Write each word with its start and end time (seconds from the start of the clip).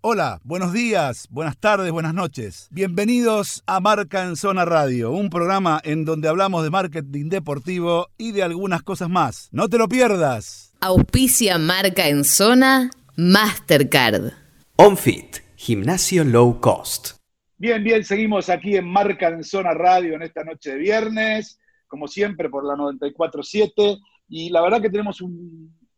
Hola, 0.00 0.40
buenos 0.44 0.72
días, 0.72 1.26
buenas 1.28 1.58
tardes, 1.58 1.90
buenas 1.90 2.14
noches. 2.14 2.68
Bienvenidos 2.70 3.64
a 3.66 3.80
Marca 3.80 4.22
en 4.22 4.36
Zona 4.36 4.64
Radio, 4.64 5.10
un 5.10 5.28
programa 5.28 5.80
en 5.82 6.04
donde 6.04 6.28
hablamos 6.28 6.62
de 6.62 6.70
marketing 6.70 7.28
deportivo 7.28 8.06
y 8.16 8.30
de 8.30 8.44
algunas 8.44 8.84
cosas 8.84 9.10
más. 9.10 9.48
No 9.50 9.68
te 9.68 9.76
lo 9.76 9.88
pierdas. 9.88 10.72
Auspicia 10.80 11.58
Marca 11.58 12.06
en 12.06 12.22
Zona 12.22 12.92
Mastercard. 13.16 14.34
OnFit, 14.76 15.38
gimnasio 15.56 16.22
low 16.22 16.60
cost. 16.60 17.18
Bien, 17.56 17.82
bien, 17.82 18.04
seguimos 18.04 18.48
aquí 18.50 18.76
en 18.76 18.86
Marca 18.86 19.26
en 19.26 19.42
Zona 19.42 19.74
Radio 19.74 20.14
en 20.14 20.22
esta 20.22 20.44
noche 20.44 20.74
de 20.74 20.78
viernes, 20.78 21.58
como 21.88 22.06
siempre 22.06 22.48
por 22.48 22.64
la 22.64 22.74
94.7, 22.74 23.98
y 24.28 24.50
la 24.50 24.62
verdad 24.62 24.80
que 24.80 24.90
tenemos 24.90 25.20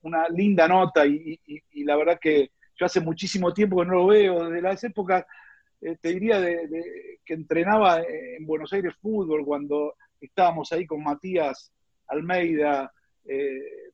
una 0.01 0.27
linda 0.31 0.67
nota 0.67 1.05
y 1.05 1.39
la 1.85 1.97
verdad 1.97 2.19
que 2.19 2.53
yo 2.81 2.87
hace 2.87 3.01
muchísimo 3.01 3.53
tiempo 3.53 3.79
que 3.79 3.87
no 3.87 3.95
lo 3.95 4.07
veo, 4.07 4.49
desde 4.49 4.63
las 4.63 4.83
épocas, 4.85 5.27
eh, 5.83 5.99
te 6.01 6.15
diría, 6.15 6.41
de, 6.41 7.21
que 7.23 7.35
entrenaba 7.35 8.01
en 8.01 8.47
Buenos 8.47 8.73
Aires 8.73 8.95
fútbol, 9.03 9.45
cuando 9.45 9.97
estábamos 10.19 10.73
ahí 10.73 10.87
con 10.87 11.03
Matías 11.03 11.71
Almeida, 12.07 12.91
eh, 13.27 13.93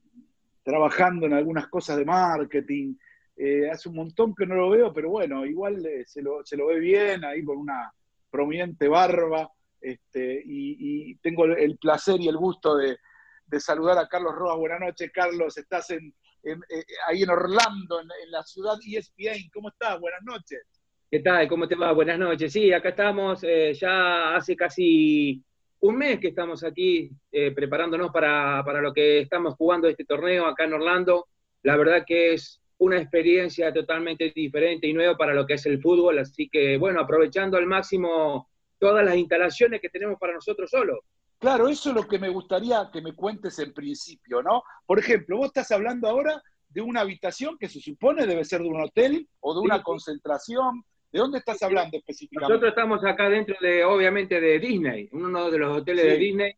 trabajando 0.63 1.27
en 1.27 1.33
algunas 1.33 1.67
cosas 1.67 1.97
de 1.97 2.05
marketing. 2.05 2.95
Eh, 3.37 3.69
hace 3.69 3.89
un 3.89 3.97
montón 3.97 4.35
que 4.37 4.47
no 4.47 4.55
lo 4.55 4.71
veo, 4.71 4.93
pero 4.93 5.11
bueno, 5.11 5.45
igual 5.45 5.85
se 6.07 6.23
lo, 6.23 6.67
ve 6.67 6.79
bien, 6.79 7.25
ahí 7.25 7.45
con 7.45 7.59
una 7.59 7.93
prominente 8.31 8.87
barba. 8.87 9.51
Este, 9.81 10.43
y, 10.45 11.17
tengo 11.17 11.45
el 11.45 11.77
placer 11.79 12.21
y 12.21 12.29
el 12.29 12.37
gusto 12.37 12.77
de, 12.77 12.99
de 13.47 13.61
saludar 13.61 13.99
a 13.99 14.09
Carlos 14.09 14.35
Rojas. 14.35 14.59
Buenas 14.59 14.81
noches, 14.81 15.11
Carlos. 15.13 15.59
Estás 15.59 15.91
en, 15.91 16.15
eh, 16.47 16.85
ahí 17.09 17.23
en 17.23 17.31
Orlando, 17.31 18.01
en, 18.01 18.31
la 18.31 18.43
ciudad 18.45 18.77
ESPN. 18.87 19.51
¿Cómo 19.53 19.69
estás? 19.69 19.99
Buenas 19.99 20.23
noches. 20.23 20.63
¿Qué 21.11 21.19
tal? 21.21 21.49
¿Cómo 21.49 21.67
te 21.67 21.75
va? 21.75 21.93
Buenas 21.93 22.19
noches. 22.19 22.53
Sí, 22.53 22.73
acá 22.73 22.91
estamos 22.91 23.43
eh, 23.43 23.75
ya 23.75 24.37
hace 24.37 24.55
casi 24.55 25.43
un 25.81 25.97
mes 25.97 26.21
que 26.21 26.29
estamos 26.29 26.63
aquí 26.63 27.11
eh, 27.33 27.51
preparándonos 27.51 28.13
para, 28.13 28.63
para, 28.65 28.81
lo 28.81 28.93
que 28.93 29.21
estamos 29.21 29.55
jugando 29.55 29.89
este 29.89 30.05
torneo 30.05 30.47
acá 30.47 30.65
en 30.65 30.75
Orlando. 30.75 31.27
La 31.63 31.77
verdad 31.77 32.05
que 32.07 32.35
es 32.35 32.61
una 32.79 33.01
experiencia 33.01 33.73
totalmente 33.73 34.33
diferente 34.35 34.87
y 34.87 34.93
nueva 34.93 35.17
para 35.17 35.35
lo 35.35 35.47
que 35.47 35.55
es 35.55 35.67
el 35.67 35.81
fútbol, 35.81 36.19
así 36.19 36.49
que 36.49 36.77
bueno, 36.77 37.01
aprovechando 37.01 37.57
al 37.57 37.67
máximo 37.67 38.49
todas 38.79 39.05
las 39.05 39.17
instalaciones 39.17 39.81
que 39.81 39.89
tenemos 39.89 40.19
para 40.19 40.35
nosotros 40.35 40.71
solos. 40.71 41.01
Claro, 41.39 41.69
eso 41.69 41.91
es 41.91 41.95
lo 41.95 42.09
que 42.09 42.19
me 42.19 42.31
gustaría 42.31 42.89
que 42.93 43.03
me 43.03 43.13
cuentes 43.13 43.59
en 43.59 43.73
principio, 43.73 44.43
¿no? 44.43 44.63
Por 44.87 44.99
ejemplo, 44.99 45.37
vos 45.37 45.47
estás 45.47 45.71
hablando 45.71 46.09
ahora 46.09 46.43
de 46.69 46.81
una 46.81 47.01
habitación 47.01 47.57
que 47.59 47.69
se 47.69 47.81
supone 47.81 48.27
debe 48.27 48.45
ser 48.45 48.63
de 48.63 48.69
un 48.69 48.81
hotel 48.81 49.29
o 49.41 49.55
de 49.55 49.61
una 49.61 49.83
concentración. 49.83 50.83
¿De 51.13 51.21
dónde 51.21 51.39
estás 51.39 51.63
hablando 51.63 51.97
específicamente? 51.97 52.53
Nosotros 52.53 52.71
estamos 52.71 53.05
acá 53.05 53.29
dentro 53.29 53.57
de, 53.61 53.85
obviamente, 53.85 54.41
de 54.41 54.59
Disney, 54.59 55.09
uno 55.13 55.51
de 55.51 55.59
los 55.59 55.79
hoteles 55.79 56.05
de 56.05 56.17
Disney. 56.17 56.55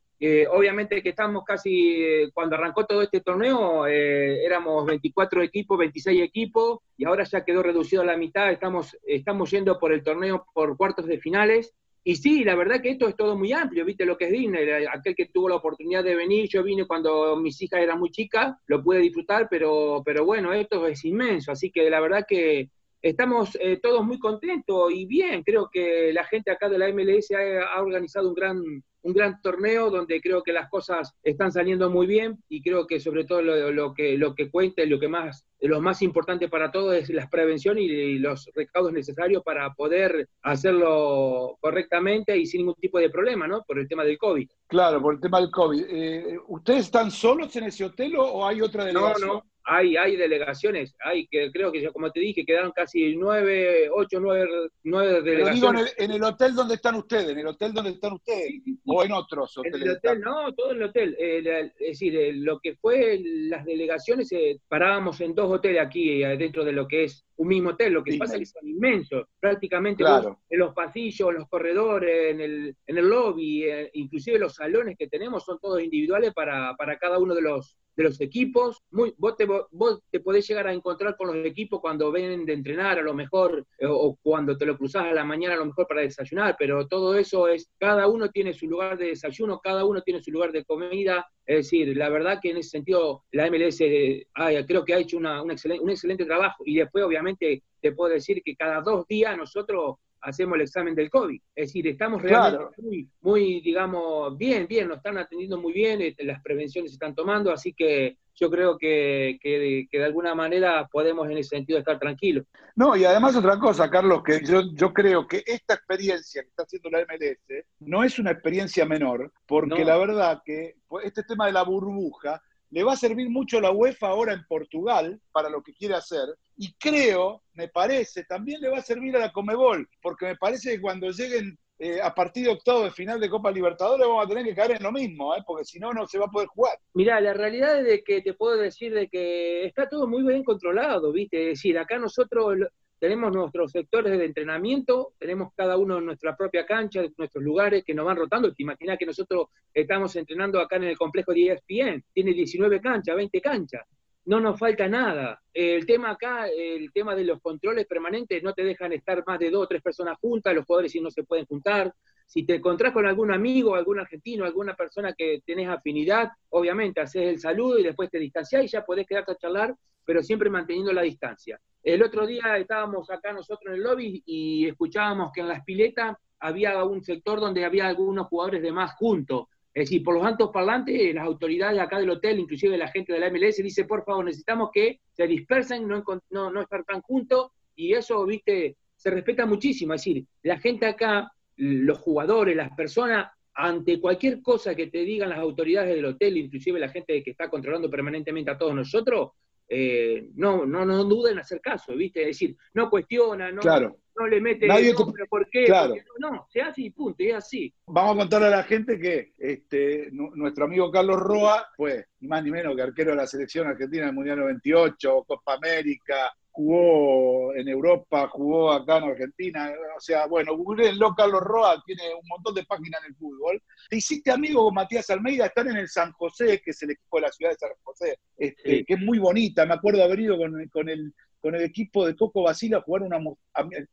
obviamente 0.51 1.03
que 1.03 1.11
estamos 1.11 1.45
casi, 1.45 2.03
eh, 2.03 2.31
cuando 2.33 2.57
arrancó 2.57 2.85
todo 2.87 3.03
este 3.03 3.21
torneo, 3.21 3.87
eh, 3.87 4.45
éramos 4.45 4.85
24 4.87 5.43
equipos, 5.43 5.79
26 5.79 6.23
equipos, 6.23 6.81
y 6.97 7.05
ahora 7.05 7.25
ya 7.25 7.45
quedó 7.45 7.63
reducido 7.63 8.03
a 8.03 8.07
la 8.07 8.17
mitad, 8.17 8.51
estamos, 8.51 8.97
estamos 9.05 9.51
yendo 9.51 9.79
por 9.79 9.93
el 9.93 10.03
torneo 10.03 10.47
por 10.53 10.77
cuartos 10.77 11.07
de 11.07 11.19
finales, 11.19 11.75
y 12.05 12.17
sí, 12.17 12.45
la 12.45 12.55
verdad 12.55 12.81
que 12.81 12.91
esto 12.91 13.09
es 13.09 13.17
todo 13.17 13.37
muy 13.37 13.53
amplio, 13.53 13.85
viste 13.85 14.07
lo 14.07 14.17
que 14.17 14.27
es 14.27 14.33
Disney, 14.33 14.67
aquel 14.93 15.15
que 15.15 15.27
tuvo 15.27 15.49
la 15.49 15.57
oportunidad 15.57 16.05
de 16.05 16.15
venir, 16.15 16.49
yo 16.49 16.63
vine 16.63 16.87
cuando 16.87 17.37
mis 17.37 17.61
hijas 17.61 17.81
eran 17.81 17.99
muy 17.99 18.11
chicas, 18.11 18.57
lo 18.67 18.83
pude 18.83 18.99
disfrutar, 18.99 19.49
pero, 19.51 20.03
pero 20.05 20.25
bueno, 20.25 20.53
esto 20.53 20.87
es 20.87 21.05
inmenso, 21.05 21.53
así 21.53 21.71
que 21.71 21.91
la 21.91 22.01
verdad 22.01 22.25
que 22.27 22.71
estamos 23.03 23.57
eh, 23.61 23.79
todos 23.83 24.05
muy 24.05 24.19
contentos 24.19 24.93
y 24.93 25.07
bien, 25.07 25.43
creo 25.43 25.69
que 25.73 26.13
la 26.13 26.25
gente 26.25 26.51
acá 26.51 26.69
de 26.69 26.79
la 26.79 26.93
MLS 26.93 27.31
ha 27.33 27.81
organizado 27.81 28.29
un 28.29 28.35
gran 28.35 28.83
un 29.03 29.13
gran 29.13 29.41
torneo 29.41 29.91
donde 29.91 30.21
creo 30.21 30.43
que 30.43 30.53
las 30.53 30.69
cosas 30.69 31.15
están 31.23 31.53
saliendo 31.53 31.91
muy 31.91 32.07
bien 32.07 32.39
y 32.49 32.63
creo 32.63 32.87
que 32.87 33.01
sobre 33.01 33.25
todo 33.25 33.43
lo, 33.43 33.95
que 33.95 34.19
lo 34.19 34.35
que 34.35 34.51
cuenta 34.51 34.83
y 34.83 34.89
lo 34.89 34.99
que 34.99 35.09
más 35.09 35.45
lo 35.61 35.81
más 35.81 36.03
importante 36.03 36.49
para 36.49 36.71
todos 36.71 36.95
es 36.95 37.11
la 37.11 37.29
prevención 37.29 37.79
y, 37.79 38.19
los 38.19 38.51
recaudos 38.55 38.93
necesarios 38.93 39.43
para 39.43 39.73
poder 39.75 40.29
hacerlo 40.43 41.57
correctamente 41.61 42.37
y 42.37 42.47
sin 42.47 42.61
ningún 42.61 42.75
tipo 42.75 42.99
de 42.99 43.11
problema, 43.11 43.47
¿no? 43.47 43.63
Por 43.63 43.79
el 43.79 43.89
tema 43.89 44.05
del 44.05 44.19
COVID. 44.19 44.49
Claro, 44.67 45.01
por 45.01 45.15
el 45.15 45.21
tema 45.21 45.41
del 45.41 45.51
COVID. 45.51 45.85
Eh, 45.89 46.39
¿Ustedes 46.49 46.87
están 46.87 47.11
solos 47.11 47.55
en 47.57 47.65
ese 47.65 47.85
hotel 47.85 48.15
o 48.19 48.47
hay 48.47 48.61
otra 48.61 48.85
delegación? 48.85 49.29
No, 49.29 49.35
no 49.35 49.45
hay, 49.71 49.97
hay 49.97 50.17
delegaciones, 50.17 50.95
hay 51.05 51.27
que 51.27 51.53
creo 51.53 51.71
que 51.71 51.87
como 51.89 52.11
te 52.11 52.21
dije, 52.21 52.45
quedaron 52.45 52.73
casi 52.73 53.15
nueve, 53.17 53.91
ocho, 53.93 54.19
nueve, 54.19 54.49
nueve 54.83 55.21
delegaciones. 55.21 55.61
Pero 55.61 55.75
digo, 55.75 55.93
en 55.99 56.11
el, 56.11 56.23
hotel 56.23 56.55
donde 56.55 56.75
están 56.77 56.95
ustedes, 56.95 57.29
en 57.29 57.39
el 57.39 57.47
hotel 57.47 57.75
donde 57.75 57.91
están 57.91 58.15
ustedes, 58.15 58.63
o 58.87 59.05
en 59.05 59.13
otros 59.13 59.59
hoteles. 59.59 59.83
En 59.83 59.89
el 59.89 59.97
hotel, 59.97 60.21
no, 60.21 60.55
todo 60.55 60.71
el 60.71 60.83
hotel. 60.83 61.17
es 61.19 61.75
decir, 61.79 62.35
lo 62.37 62.59
que 62.61 62.77
fue 62.77 63.21
las 63.23 63.67
delegaciones, 63.67 64.33
eh, 64.33 64.59
parábamos 64.69 65.21
en 65.21 65.35
dos 65.35 65.51
hoteles 65.51 65.83
aquí, 65.83 66.23
eh, 66.23 66.37
dentro 66.39 66.65
de 66.65 66.73
lo 66.73 66.89
que 66.89 67.05
es 67.05 67.27
un 67.37 67.49
mismo 67.49 67.71
hotel, 67.71 67.93
lo 67.93 68.03
que 68.03 68.17
pasa 68.17 68.35
es 68.35 68.41
que 68.41 68.47
son 68.47 68.67
inmensos, 68.67 69.27
prácticamente 69.39 70.03
en 70.03 70.59
los 70.59 70.75
pasillos, 70.75 71.29
en 71.29 71.35
los 71.37 71.49
corredores, 71.49 72.33
en 72.33 72.41
el, 72.41 72.77
en 72.87 72.99
el 72.99 73.09
lobby, 73.09 73.65
eh, 73.65 73.91
inclusive 73.93 74.39
los 74.39 74.55
salones 74.55 74.97
que 74.99 75.09
tenemos 75.09 75.45
son 75.45 75.59
todos 75.61 75.83
individuales 75.83 76.33
para, 76.33 76.75
para 76.77 76.99
cada 76.99 77.19
uno 77.19 77.35
de 77.35 77.43
los, 77.43 77.77
de 77.99 78.05
los 78.05 78.21
equipos. 78.21 78.81
Muy, 78.93 79.13
vos, 79.19 79.37
te, 79.37 79.45
vos 79.45 80.01
te 80.09 80.21
podés 80.21 80.47
llegar 80.47 80.69
a 80.69 80.73
encontrar 80.73 81.17
con 81.17 81.27
los 81.27 81.45
equipos 81.45 81.81
cuando 81.81 82.13
ven 82.13 82.47
de 82.47 82.53
entrenar, 82.53 82.97
a 82.97 83.03
lo 83.03 83.13
mejor, 83.13 83.67
eh, 83.77 83.87
o 83.89 84.17
cuando 84.23 84.57
te 84.57 84.65
lo 84.65 84.79
cruzás 84.79 85.07
a 85.07 85.13
la 85.13 85.25
mañana, 85.25 85.55
a 85.55 85.59
lo 85.59 85.67
mejor 85.67 85.89
para 85.89 86.03
desayunar, 86.03 86.55
pero 86.57 86.87
todo 86.87 87.19
eso 87.19 87.49
es, 87.49 87.69
cada 87.77 88.07
uno 88.07 88.31
tiene 88.31 88.53
su 88.55 88.69
lugar 88.69 88.97
de 88.97 89.09
desayuno, 89.09 89.59
cada 89.59 89.85
uno 89.85 90.01
tiene 90.03 90.23
su 90.23 90.31
lugar 90.31 90.53
de 90.53 90.65
comida. 90.65 91.27
Es 91.45 91.57
decir, 91.57 91.97
la 91.97 92.09
verdad 92.09 92.39
que 92.41 92.51
en 92.51 92.59
ese 92.59 92.71
sentido 92.71 93.25
la 93.33 93.51
MLS 93.51 93.79
creo 93.79 94.85
que 94.85 94.95
ha 94.95 94.99
hecho 94.99 95.17
una, 95.17 95.43
un, 95.43 95.51
excelente, 95.51 95.83
un 95.83 95.91
excelente 95.91 96.25
trabajo. 96.25 96.63
Y 96.65 96.77
después, 96.77 97.05
obviamente, 97.05 97.65
te 97.81 97.93
puedo 97.93 98.13
decir 98.13 98.43
que 98.45 98.55
cada 98.55 98.81
dos 98.81 99.07
días 99.09 99.37
nosotros 99.37 99.97
hacemos 100.21 100.57
el 100.57 100.63
examen 100.63 100.95
del 100.95 101.11
COVID. 101.11 101.41
Es 101.55 101.69
decir, 101.69 101.87
estamos 101.87 102.23
realmente 102.23 102.67
muy, 102.79 103.09
muy, 103.21 103.61
digamos, 103.61 104.37
bien, 104.37 104.67
bien, 104.67 104.89
nos 104.89 104.99
están 104.99 105.19
atendiendo 105.19 105.59
muy 105.59 105.73
bien, 105.73 106.01
este, 106.01 106.25
las 106.25 106.43
prevenciones 106.43 106.91
se 106.91 106.97
están 106.97 107.15
tomando, 107.15 107.53
así 107.53 107.73
que 107.73 108.19
yo 108.35 108.51
creo 108.51 108.79
que, 108.79 109.39
que, 109.43 109.89
de 109.91 110.05
alguna 110.05 110.35
manera 110.35 110.87
podemos 110.91 111.29
en 111.29 111.39
ese 111.39 111.57
sentido 111.57 111.79
estar 111.79 111.99
tranquilos. 111.99 112.47
No, 112.77 112.97
y 112.97 113.05
además 113.05 113.35
otra 113.35 113.59
cosa, 113.59 113.91
Carlos, 113.91 114.23
que 114.25 114.41
yo, 114.45 114.63
yo 114.75 114.93
creo 114.93 115.27
que 115.27 115.43
esta 115.45 115.75
experiencia 115.75 116.43
que 116.43 116.49
está 116.49 116.63
haciendo 116.63 116.91
la 116.91 117.01
MLS 117.01 117.65
no 117.81 118.05
es 118.05 118.19
una 118.19 118.31
experiencia 118.31 118.87
menor, 118.87 119.33
porque 119.47 119.85
la 119.85 119.99
verdad 119.99 120.41
que 120.45 120.77
este 121.03 121.25
tema 121.25 121.47
de 121.47 121.53
la 121.53 121.65
burbuja 121.65 122.41
le 122.71 122.83
va 122.83 122.93
a 122.93 122.97
servir 122.97 123.31
mucho 123.31 123.61
la 123.61 123.71
UEFA 123.71 124.09
ahora 124.09 124.33
en 124.33 124.45
Portugal 124.47 125.21
para 125.33 125.49
lo 125.49 125.63
que 125.63 125.73
quiere 125.73 125.95
hacer. 125.95 126.27
Y 126.57 126.73
creo, 126.75 127.43
me 127.55 127.69
parece, 127.69 128.25
también 128.25 128.61
le 128.61 128.69
va 128.69 128.79
a 128.79 128.83
servir 128.83 129.17
a 129.17 129.21
la 129.21 129.33
Comebol, 129.33 129.89
porque 130.03 130.27
me 130.27 130.37
parece 130.37 130.73
que 130.73 130.81
cuando 130.81 131.11
lleguen 131.11 131.57
eh, 131.81 132.01
a 132.03 132.13
partir 132.13 132.45
de 132.45 132.51
octavo 132.51 132.83
de 132.83 132.91
final 132.91 133.21
de 133.21 133.31
Copa 133.31 133.53
Libertadores 133.53 134.05
vamos 134.05 134.25
a 134.25 134.29
tener 134.29 134.45
que 134.45 134.55
caer 134.55 134.73
en 134.73 134.83
lo 134.83 134.91
mismo, 134.91 135.37
¿eh? 135.37 135.43
porque 135.47 135.65
si 135.65 135.79
no, 135.79 135.93
no 135.93 136.09
se 136.09 136.19
va 136.19 136.27
a 136.27 136.31
poder 136.31 136.49
jugar. 136.49 136.77
Mira, 136.95 137.21
la 137.21 137.33
realidad 137.33 137.79
es 137.79 137.87
de 137.87 138.03
que 138.03 138.21
te 138.21 138.35
puedo 138.35 138.57
decir 138.57 138.93
de 138.93 139.09
que 139.09 139.65
está 139.65 139.89
todo 139.89 140.09
muy 140.09 140.25
bien 140.25 140.43
controlado, 140.43 141.13
¿viste? 141.13 141.53
Es 141.53 141.59
decir, 141.59 141.79
acá 141.79 141.99
nosotros 141.99 142.57
tenemos 142.99 143.33
nuestros 143.33 143.71
sectores 143.71 144.19
de 144.19 144.25
entrenamiento, 144.25 145.13
tenemos 145.19 145.53
cada 145.55 145.77
uno 145.77 146.01
nuestra 146.01 146.37
propia 146.37 146.67
cancha, 146.67 147.03
nuestros 147.17 147.45
lugares 147.45 147.85
que 147.85 147.95
nos 147.95 148.05
van 148.05 148.17
rotando. 148.17 148.53
Te 148.53 148.63
imaginas 148.63 148.99
que 148.99 149.07
nosotros 149.07 149.49
estamos 149.73 150.15
entrenando 150.17 150.61
acá 150.61 150.77
en 150.77 150.85
el 150.85 150.99
complejo 150.99 151.33
de 151.33 151.53
ESPN, 151.53 152.05
tiene 152.13 152.33
19 152.33 152.81
canchas, 152.81 153.15
20 153.15 153.41
canchas, 153.41 153.87
no 154.25 154.41
nos 154.41 154.59
falta 154.59 154.89
nada. 154.89 155.41
El 155.53 155.87
tema 155.87 156.11
acá, 156.11 156.49
el 156.49 156.93
tema 156.93 157.15
de 157.15 157.25
los 157.25 157.41
controles 157.41 157.87
permanentes, 157.87 158.43
no 158.43 158.53
te 158.53 158.63
dejan 158.63 158.93
estar 158.93 159.23
más 159.27 159.39
de 159.39 159.51
dos 159.51 159.65
o 159.65 159.69
tres 159.69 159.83
personas 159.83 160.19
juntas, 160.21 160.55
los 160.55 160.65
jugadores 160.65 160.93
si 160.93 161.01
no 161.01 161.11
se 161.11 161.25
pueden 161.25 161.47
juntar. 161.47 161.93
Si 162.27 162.45
te 162.45 162.57
encontrás 162.57 162.93
con 162.93 163.07
algún 163.07 163.33
amigo, 163.33 163.75
algún 163.75 164.01
argentino, 164.01 164.45
alguna 164.45 164.75
persona 164.77 165.15
que 165.15 165.41
tenés 165.47 165.69
afinidad, 165.69 166.29
obviamente 166.51 167.01
haces 167.01 167.23
el 167.23 167.41
saludo 167.41 167.79
y 167.79 167.83
después 167.83 168.11
te 168.11 168.19
distanciás 168.19 168.65
y 168.65 168.69
ya 168.69 168.85
podés 168.85 169.07
quedarte 169.07 169.33
a 169.33 169.37
charlar, 169.37 169.75
pero 170.05 170.23
siempre 170.23 170.51
manteniendo 170.51 170.93
la 170.93 171.03
distancia. 171.03 171.59
El 171.83 172.03
otro 172.03 172.27
día 172.27 172.59
estábamos 172.59 173.11
acá 173.11 173.33
nosotros 173.33 173.69
en 173.69 173.75
el 173.75 173.83
lobby 173.83 174.23
y 174.27 174.69
escuchábamos 174.69 175.33
que 175.33 175.41
en 175.41 175.49
las 175.49 175.65
piletas 175.65 176.17
había 176.39 176.85
un 176.85 177.03
sector 177.03 177.41
donde 177.41 177.65
había 177.65 177.87
algunos 177.87 178.27
jugadores 178.27 178.63
de 178.63 178.73
más 178.73 178.95
juntos. 178.95 179.47
Es 179.79 179.89
decir, 179.91 180.03
por 180.03 180.17
los 180.17 180.27
altos 180.27 180.51
parlantes, 180.53 181.15
las 181.15 181.25
autoridades 181.25 181.79
acá 181.79 182.01
del 182.01 182.11
hotel, 182.11 182.41
inclusive 182.41 182.77
la 182.77 182.89
gente 182.89 183.13
de 183.13 183.21
la 183.21 183.31
MLS, 183.31 183.59
dice, 183.59 183.85
por 183.85 184.05
favor, 184.05 184.25
necesitamos 184.25 184.71
que 184.73 184.99
se 185.13 185.25
dispersen, 185.29 185.87
no, 185.87 186.03
no, 186.31 186.51
no 186.51 186.61
estar 186.61 186.85
tan 186.85 187.01
juntos, 187.01 187.53
y 187.77 187.93
eso, 187.93 188.27
viste, 188.27 188.77
se 188.97 189.11
respeta 189.11 189.47
muchísimo. 189.47 189.95
Es 189.95 190.01
decir, 190.01 190.25
la 190.43 190.59
gente 190.59 190.85
acá, 190.85 191.31
los 191.55 191.97
jugadores, 191.99 192.57
las 192.57 192.75
personas, 192.75 193.31
ante 193.55 194.01
cualquier 194.01 194.43
cosa 194.43 194.75
que 194.75 194.89
te 194.89 194.99
digan 195.05 195.29
las 195.29 195.39
autoridades 195.39 195.95
del 195.95 196.07
hotel, 196.07 196.39
inclusive 196.39 196.81
la 196.81 196.89
gente 196.89 197.23
que 197.23 197.31
está 197.31 197.49
controlando 197.49 197.89
permanentemente 197.89 198.51
a 198.51 198.59
todos 198.59 198.75
nosotros, 198.75 199.31
eh, 199.69 200.31
no, 200.35 200.67
no, 200.67 200.85
no 200.85 201.05
duden 201.05 201.35
en 201.35 201.39
hacer 201.39 201.61
caso, 201.61 201.95
¿viste? 201.95 202.23
Es 202.23 202.27
decir, 202.29 202.57
no 202.75 202.91
cuestiona, 202.91 203.53
no, 203.53 203.61
Claro. 203.61 203.99
No 204.19 204.27
le 204.27 204.41
mete, 204.41 204.67
Nadie 204.67 204.93
no, 204.93 205.07
te- 205.07 205.13
pero 205.13 205.27
¿por 205.29 205.49
qué? 205.51 205.65
Claro. 205.65 205.91
¿Por 205.91 205.99
qué 205.99 206.05
no? 206.19 206.31
No, 206.31 206.47
se 206.51 206.61
hace 206.61 206.83
y 206.83 206.91
punto, 206.91 207.23
y 207.23 207.29
es 207.31 207.35
así. 207.37 207.75
Vamos 207.87 208.15
a 208.15 208.19
contarle 208.19 208.47
a 208.49 208.51
la 208.51 208.63
gente 208.65 208.99
que 208.99 209.33
este, 209.39 210.09
nu- 210.13 210.31
nuestro 210.35 210.65
amigo 210.65 210.91
Carlos 210.91 211.19
Roa 211.21 211.67
fue 211.77 212.07
ni 212.21 212.29
más 212.29 212.43
ni 212.45 212.51
menos 212.51 212.75
que 212.77 212.83
arquero 212.83 213.11
de 213.11 213.17
la 213.17 213.27
selección 213.27 213.67
argentina 213.67 214.07
del 214.07 214.15
Mundial 214.15 214.39
98, 214.41 215.25
Copa 215.27 215.55
América, 215.55 216.33
jugó 216.51 217.55
en 217.55 217.69
Europa, 217.69 218.29
jugó 218.29 218.73
acá 218.73 218.99
en 218.99 219.05
Argentina. 219.05 219.73
O 219.97 220.01
sea, 220.01 220.27
bueno, 220.27 220.57
googleenlo, 220.57 221.15
Carlos 221.15 221.41
Roa 221.41 221.81
tiene 221.87 222.03
un 222.15 222.27
montón 222.29 222.55
de 222.55 222.65
páginas 222.65 223.01
en 223.05 223.11
el 223.13 223.17
fútbol. 223.17 223.63
Te 223.89 223.97
hiciste 223.97 224.31
amigo 224.31 224.65
con 224.65 224.75
Matías 224.75 225.09
Almeida, 225.11 225.47
están 225.47 225.69
en 225.71 225.77
el 225.77 225.89
San 225.89 226.13
José, 226.13 226.61
que 226.65 226.73
es 226.73 226.83
el 226.83 226.91
equipo 226.91 227.17
de 227.19 227.23
la 227.23 227.33
ciudad 227.33 227.53
de 227.53 227.59
San 227.59 227.71
José, 227.83 228.19
este, 228.37 228.79
Sí. 228.79 228.85
que 228.85 228.95
es 228.95 229.01
muy 229.01 229.19
bonita. 229.19 229.65
Me 229.67 229.75
acuerdo 229.75 230.03
haber 230.03 230.21
ido 230.21 230.37
con, 230.37 230.69
con 230.73 230.89
el 230.89 231.13
con 231.41 231.55
el 231.55 231.63
equipo 231.63 232.07
de 232.07 232.17
Coco 232.17 232.43
Basile 232.43 232.77
a 232.77 232.81
jugar 232.83 233.03
un 233.03 233.37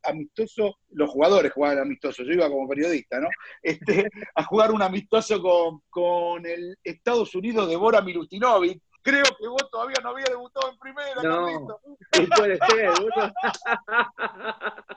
amistoso, 0.04 0.78
los 0.90 1.10
jugadores 1.10 1.52
jugaban 1.54 1.80
amistoso, 1.80 2.24
yo 2.24 2.32
iba 2.34 2.50
como 2.50 2.68
periodista, 2.68 3.20
¿no? 3.20 3.28
Este, 3.62 4.08
a 4.36 4.44
jugar 4.44 4.72
un 4.72 4.82
amistoso 4.82 5.42
con, 5.42 5.82
con 5.90 6.46
el 6.46 6.78
Estados 6.84 7.34
Unidos 7.36 7.70
de 7.70 7.76
Bora 7.76 8.02
Milutinovic. 8.02 8.82
Creo 9.02 9.24
que 9.40 9.48
vos 9.48 9.70
todavía 9.70 9.98
no 10.02 10.10
había 10.10 10.26
debutado 10.26 10.72
en 10.72 10.80
primera, 10.80 11.22
No. 11.24 11.68
Sí, 12.12 12.28
puede 12.36 12.58
ser. 12.58 12.90
boludo. 12.90 13.34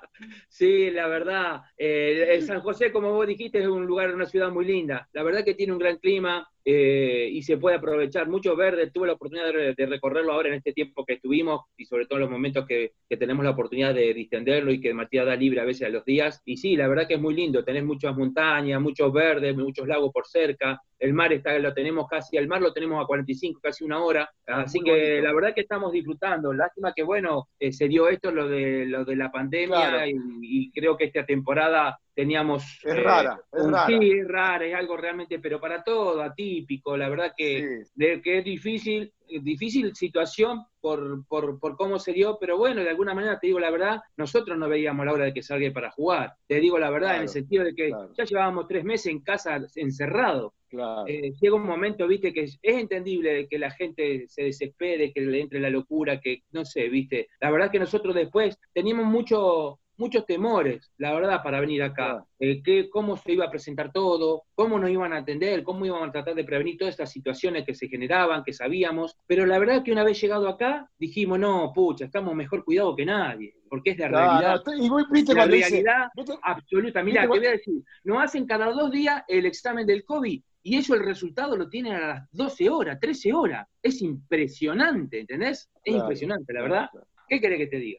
Sí, 0.48 0.90
la 0.90 1.06
verdad. 1.06 1.62
eh, 1.76 2.26
el 2.30 2.42
San 2.42 2.60
José, 2.60 2.90
como 2.90 3.12
vos 3.12 3.26
dijiste, 3.26 3.60
es 3.60 3.68
un 3.68 3.86
lugar, 3.86 4.12
una 4.14 4.26
ciudad 4.26 4.50
muy 4.50 4.64
linda. 4.64 5.08
La 5.12 5.22
verdad 5.22 5.44
que 5.44 5.54
tiene 5.54 5.72
un 5.72 5.78
gran 5.78 5.98
clima 5.98 6.48
eh, 6.70 7.30
y 7.32 7.42
se 7.44 7.56
puede 7.56 7.76
aprovechar 7.76 8.28
mucho 8.28 8.54
verde. 8.54 8.90
Tuve 8.90 9.06
la 9.06 9.14
oportunidad 9.14 9.50
de, 9.54 9.72
de 9.74 9.86
recorrerlo 9.86 10.34
ahora 10.34 10.48
en 10.50 10.54
este 10.56 10.74
tiempo 10.74 11.02
que 11.06 11.14
estuvimos 11.14 11.62
y 11.78 11.86
sobre 11.86 12.04
todo 12.04 12.18
en 12.18 12.22
los 12.24 12.30
momentos 12.30 12.66
que, 12.66 12.92
que 13.08 13.16
tenemos 13.16 13.42
la 13.42 13.52
oportunidad 13.52 13.94
de 13.94 14.12
distenderlo 14.12 14.70
y 14.70 14.78
que 14.78 14.92
Matías 14.92 15.24
da 15.24 15.34
libre 15.34 15.60
a 15.62 15.64
veces 15.64 15.86
a 15.86 15.90
los 15.90 16.04
días. 16.04 16.42
Y 16.44 16.58
sí, 16.58 16.76
la 16.76 16.86
verdad 16.86 17.08
que 17.08 17.14
es 17.14 17.20
muy 17.20 17.32
lindo. 17.34 17.64
Tenés 17.64 17.84
muchas 17.84 18.14
montañas, 18.14 18.82
muchos 18.82 19.10
verdes, 19.14 19.56
muchos 19.56 19.88
lagos 19.88 20.12
por 20.12 20.26
cerca. 20.26 20.78
El 20.98 21.14
mar 21.14 21.32
está, 21.32 21.58
lo 21.58 21.72
tenemos 21.72 22.06
casi, 22.06 22.36
el 22.36 22.48
mar 22.48 22.60
lo 22.60 22.74
tenemos 22.74 23.02
a 23.02 23.06
45, 23.06 23.60
casi 23.62 23.84
una 23.84 24.04
hora. 24.04 24.28
Así 24.46 24.80
Muy 24.80 24.90
que 24.90 24.90
bonito. 25.06 25.22
la 25.22 25.32
verdad 25.32 25.54
que 25.54 25.60
estamos 25.62 25.90
disfrutando. 25.90 26.52
Lástima 26.52 26.92
que, 26.94 27.02
bueno, 27.02 27.48
eh, 27.58 27.72
se 27.72 27.88
dio 27.88 28.08
esto, 28.10 28.30
lo 28.30 28.46
de, 28.46 28.84
lo 28.84 29.06
de 29.06 29.16
la 29.16 29.30
pandemia, 29.30 29.88
Claro. 29.90 30.06
y, 30.06 30.14
y 30.42 30.70
creo 30.72 30.98
que 30.98 31.04
esta 31.06 31.24
temporada 31.24 31.98
teníamos... 32.18 32.64
Es 32.82 32.94
eh, 32.96 33.00
rara, 33.00 33.40
es 33.52 33.62
un- 33.62 33.72
rara. 33.72 33.86
Sí, 33.86 34.10
es 34.10 34.26
rara, 34.26 34.66
es 34.66 34.74
algo 34.74 34.96
realmente, 34.96 35.38
pero 35.38 35.60
para 35.60 35.84
todo, 35.84 36.20
atípico. 36.20 36.96
La 36.96 37.08
verdad 37.08 37.32
que, 37.36 37.84
Sí. 37.84 37.92
de, 37.94 38.20
que 38.20 38.38
es 38.38 38.44
difícil, 38.44 39.12
difícil 39.40 39.94
situación 39.94 40.64
por, 40.80 41.24
por, 41.28 41.60
por 41.60 41.76
cómo 41.76 42.00
se 42.00 42.12
dio, 42.12 42.36
pero 42.40 42.58
bueno, 42.58 42.82
de 42.82 42.90
alguna 42.90 43.14
manera 43.14 43.38
te 43.38 43.46
digo 43.46 43.60
la 43.60 43.70
verdad, 43.70 44.00
nosotros 44.16 44.58
no 44.58 44.68
veíamos 44.68 45.06
la 45.06 45.12
hora 45.12 45.26
de 45.26 45.32
que 45.32 45.44
salga 45.44 45.70
para 45.72 45.92
jugar. 45.92 46.32
Te 46.48 46.58
digo 46.58 46.76
la 46.76 46.90
verdad, 46.90 47.14
en 47.16 47.22
el 47.22 47.28
sentido 47.28 47.62
de 47.62 47.72
que 47.76 47.90
claro. 47.90 48.10
ya 48.18 48.24
llevábamos 48.24 48.66
tres 48.66 48.82
meses 48.82 49.12
en 49.12 49.20
casa 49.20 49.60
encerrado. 49.76 50.54
Claro. 50.68 51.04
Eh, 51.06 51.32
llega 51.40 51.54
un 51.54 51.64
momento, 51.66 52.06
viste, 52.08 52.32
que 52.32 52.42
es, 52.42 52.58
es 52.60 52.76
entendible 52.78 53.46
que 53.48 53.58
la 53.60 53.70
gente 53.70 54.24
se 54.26 54.42
desespere, 54.42 55.12
que 55.12 55.20
le 55.20 55.40
entre 55.40 55.60
la 55.60 55.70
locura, 55.70 56.20
que 56.20 56.42
no 56.50 56.64
sé, 56.64 56.88
viste. 56.88 57.28
La 57.40 57.52
verdad 57.52 57.70
que 57.70 57.78
nosotros 57.78 58.12
después 58.12 58.58
teníamos 58.74 59.06
mucho, 59.06 59.78
muchos 59.98 60.24
temores, 60.24 60.90
la 60.96 61.12
verdad, 61.12 61.42
para 61.42 61.60
venir 61.60 61.82
acá. 61.82 62.24
Eh, 62.38 62.62
que, 62.62 62.88
cómo 62.88 63.16
se 63.16 63.32
iba 63.32 63.44
a 63.46 63.50
presentar 63.50 63.92
todo, 63.92 64.44
cómo 64.54 64.78
nos 64.78 64.90
iban 64.90 65.12
a 65.12 65.18
atender, 65.18 65.62
cómo 65.64 65.84
iban 65.84 66.08
a 66.08 66.12
tratar 66.12 66.34
de 66.34 66.44
prevenir 66.44 66.78
todas 66.78 66.92
estas 66.94 67.10
situaciones 67.12 67.66
que 67.66 67.74
se 67.74 67.88
generaban, 67.88 68.42
que 68.44 68.52
sabíamos. 68.52 69.16
Pero 69.26 69.44
la 69.44 69.58
verdad 69.58 69.82
que 69.82 69.92
una 69.92 70.04
vez 70.04 70.20
llegado 70.20 70.48
acá, 70.48 70.88
dijimos, 70.98 71.38
no, 71.38 71.72
pucha, 71.74 72.04
estamos 72.06 72.34
mejor 72.34 72.64
cuidados 72.64 72.96
que 72.96 73.04
nadie, 73.04 73.54
porque 73.68 73.90
es 73.90 73.98
la 73.98 74.08
realidad. 74.08 74.62
y 74.78 74.88
vos 74.88 75.04
viste 75.10 75.34
La 75.34 75.46
dice- 75.46 75.68
realidad 75.70 76.08
absoluta. 76.42 77.02
Mira, 77.02 77.22
Viste, 77.22 77.34
te 77.34 77.38
voy 77.40 77.46
a 77.46 77.50
decir, 77.50 77.82
nos 78.04 78.22
hacen 78.22 78.46
cada 78.46 78.70
dos 78.72 78.90
días 78.92 79.22
el 79.28 79.44
examen 79.46 79.86
del 79.86 80.04
COVID 80.04 80.40
y 80.62 80.76
ellos 80.76 80.90
el 80.90 81.04
resultado 81.04 81.56
lo 81.56 81.68
tienen 81.68 81.94
a 81.94 82.06
las 82.08 82.30
12 82.30 82.70
horas, 82.70 82.98
13 83.00 83.32
horas. 83.32 83.66
Es 83.82 84.00
impresionante, 84.02 85.20
¿entendés? 85.20 85.68
Es 85.82 85.92
Claro, 85.92 86.00
impresionante, 86.00 86.52
la 86.52 86.62
verdad. 86.62 86.88
claro. 86.90 87.06
¿Qué 87.28 87.40
querés 87.40 87.58
que 87.58 87.66
te 87.66 87.76
diga? 87.78 87.98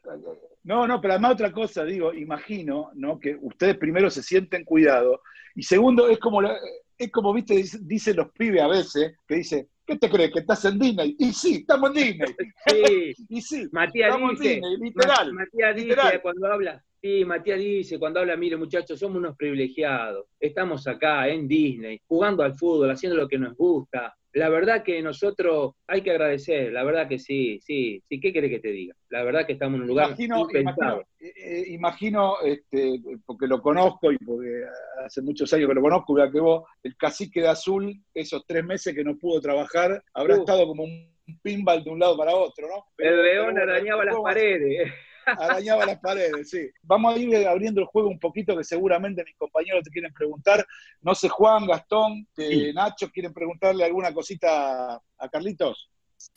No, 0.63 0.85
no, 0.87 0.99
pero 1.01 1.13
además 1.13 1.33
otra 1.33 1.51
cosa, 1.51 1.83
digo, 1.85 2.13
imagino, 2.13 2.91
¿no? 2.95 3.19
Que 3.19 3.37
ustedes 3.41 3.77
primero 3.77 4.09
se 4.09 4.21
sienten 4.23 4.63
cuidados 4.65 5.19
y 5.55 5.63
segundo 5.63 6.09
es 6.09 6.19
como 6.19 6.41
la- 6.41 6.57
es 6.97 7.11
como 7.11 7.33
viste 7.33 7.55
dice- 7.55 7.79
dicen 7.81 8.17
los 8.17 8.29
pibes 8.33 8.61
a 8.61 8.67
veces 8.67 9.13
que 9.25 9.35
dice, 9.35 9.69
¿qué 9.85 9.97
te 9.97 10.09
crees 10.09 10.31
que 10.33 10.39
estás 10.39 10.63
en 10.65 10.77
Disney? 10.77 11.15
Y 11.17 11.31
sí, 11.31 11.55
estamos 11.61 11.89
en 11.91 11.95
Disney. 11.95 12.35
Sí, 12.67 13.13
Y 13.29 13.41
sí, 13.41 13.67
Matías 13.71 14.09
estamos 14.09 14.31
en 14.31 14.37
Disney, 14.41 14.77
literal. 14.77 15.33
Ma- 15.33 15.41
Matías 15.45 15.75
dice 15.75 15.87
literal. 15.87 16.21
cuando 16.21 16.47
habla, 16.51 16.83
sí, 17.01 17.25
Matías 17.25 17.59
dice 17.59 17.97
cuando 17.99 18.19
habla, 18.19 18.35
mire 18.35 18.57
muchachos, 18.57 18.99
somos 18.99 19.17
unos 19.17 19.35
privilegiados, 19.35 20.25
estamos 20.39 20.87
acá 20.87 21.27
en 21.29 21.47
Disney, 21.47 21.99
jugando 22.05 22.43
al 22.43 22.55
fútbol, 22.55 22.91
haciendo 22.91 23.17
lo 23.17 23.27
que 23.27 23.37
nos 23.37 23.55
gusta. 23.55 24.15
La 24.33 24.47
verdad 24.49 24.83
que 24.83 25.01
nosotros 25.01 25.73
hay 25.87 26.01
que 26.03 26.11
agradecer, 26.11 26.71
la 26.71 26.83
verdad 26.83 27.07
que 27.09 27.17
sí, 27.17 27.59
sí, 27.63 27.99
sí, 28.07 28.19
¿qué 28.19 28.31
querés 28.31 28.51
que 28.51 28.59
te 28.59 28.71
diga? 28.71 28.93
La 29.09 29.23
verdad 29.23 29.43
que 29.47 29.53
estamos 29.53 29.77
en 29.77 29.81
un 29.81 29.87
lugar 29.87 30.09
Imagino, 30.09 30.41
impensado. 30.41 30.97
imagino, 31.01 31.07
eh, 31.19 31.33
eh, 31.35 31.63
imagino, 31.69 32.35
este, 32.45 33.01
porque 33.25 33.47
lo 33.47 33.59
conozco 33.59 34.11
y 34.11 34.17
porque 34.19 34.65
hace 35.03 35.23
muchos 35.23 35.51
años 35.53 35.67
que 35.67 35.73
lo 35.73 35.81
conozco, 35.81 36.13
igual 36.13 36.31
que 36.31 36.39
vos, 36.41 36.63
el 36.83 36.95
cacique 36.95 37.41
de 37.41 37.47
azul, 37.47 37.91
esos 38.13 38.45
tres 38.45 38.63
meses 38.63 38.93
que 38.93 39.03
no 39.03 39.17
pudo 39.17 39.41
trabajar, 39.41 40.03
habrá 40.13 40.35
Uh. 40.35 40.39
estado 40.41 40.67
como 40.67 40.83
un 40.83 41.09
pinball 41.41 41.83
de 41.83 41.89
un 41.89 41.97
lado 41.99 42.15
para 42.15 42.35
otro, 42.35 42.67
¿no? 42.67 42.85
Pero- 42.95 43.15
El 43.15 43.23
león 43.23 43.57
arañaba 43.57 44.05
las 44.05 44.13
¿cómo- 44.13 44.25
paredes. 44.25 44.91
Arañaba 45.37 45.85
las 45.85 45.99
paredes, 45.99 46.49
sí. 46.49 46.69
Vamos 46.83 47.13
a 47.13 47.17
ir 47.17 47.47
abriendo 47.47 47.81
el 47.81 47.87
juego 47.87 48.09
un 48.09 48.19
poquito 48.19 48.55
que 48.57 48.63
seguramente 48.63 49.23
mis 49.23 49.35
compañeros 49.35 49.83
te 49.83 49.89
quieren 49.91 50.13
preguntar. 50.13 50.65
No 51.01 51.13
sé, 51.15 51.29
Juan, 51.29 51.67
Gastón, 51.67 52.27
eh, 52.37 52.49
Sí. 52.67 52.73
Nacho, 52.73 53.09
¿quieren 53.11 53.33
preguntarle 53.33 53.83
alguna 53.85 54.13
cosita 54.13 54.95
a 54.95 55.29
Carlitos? 55.29 55.89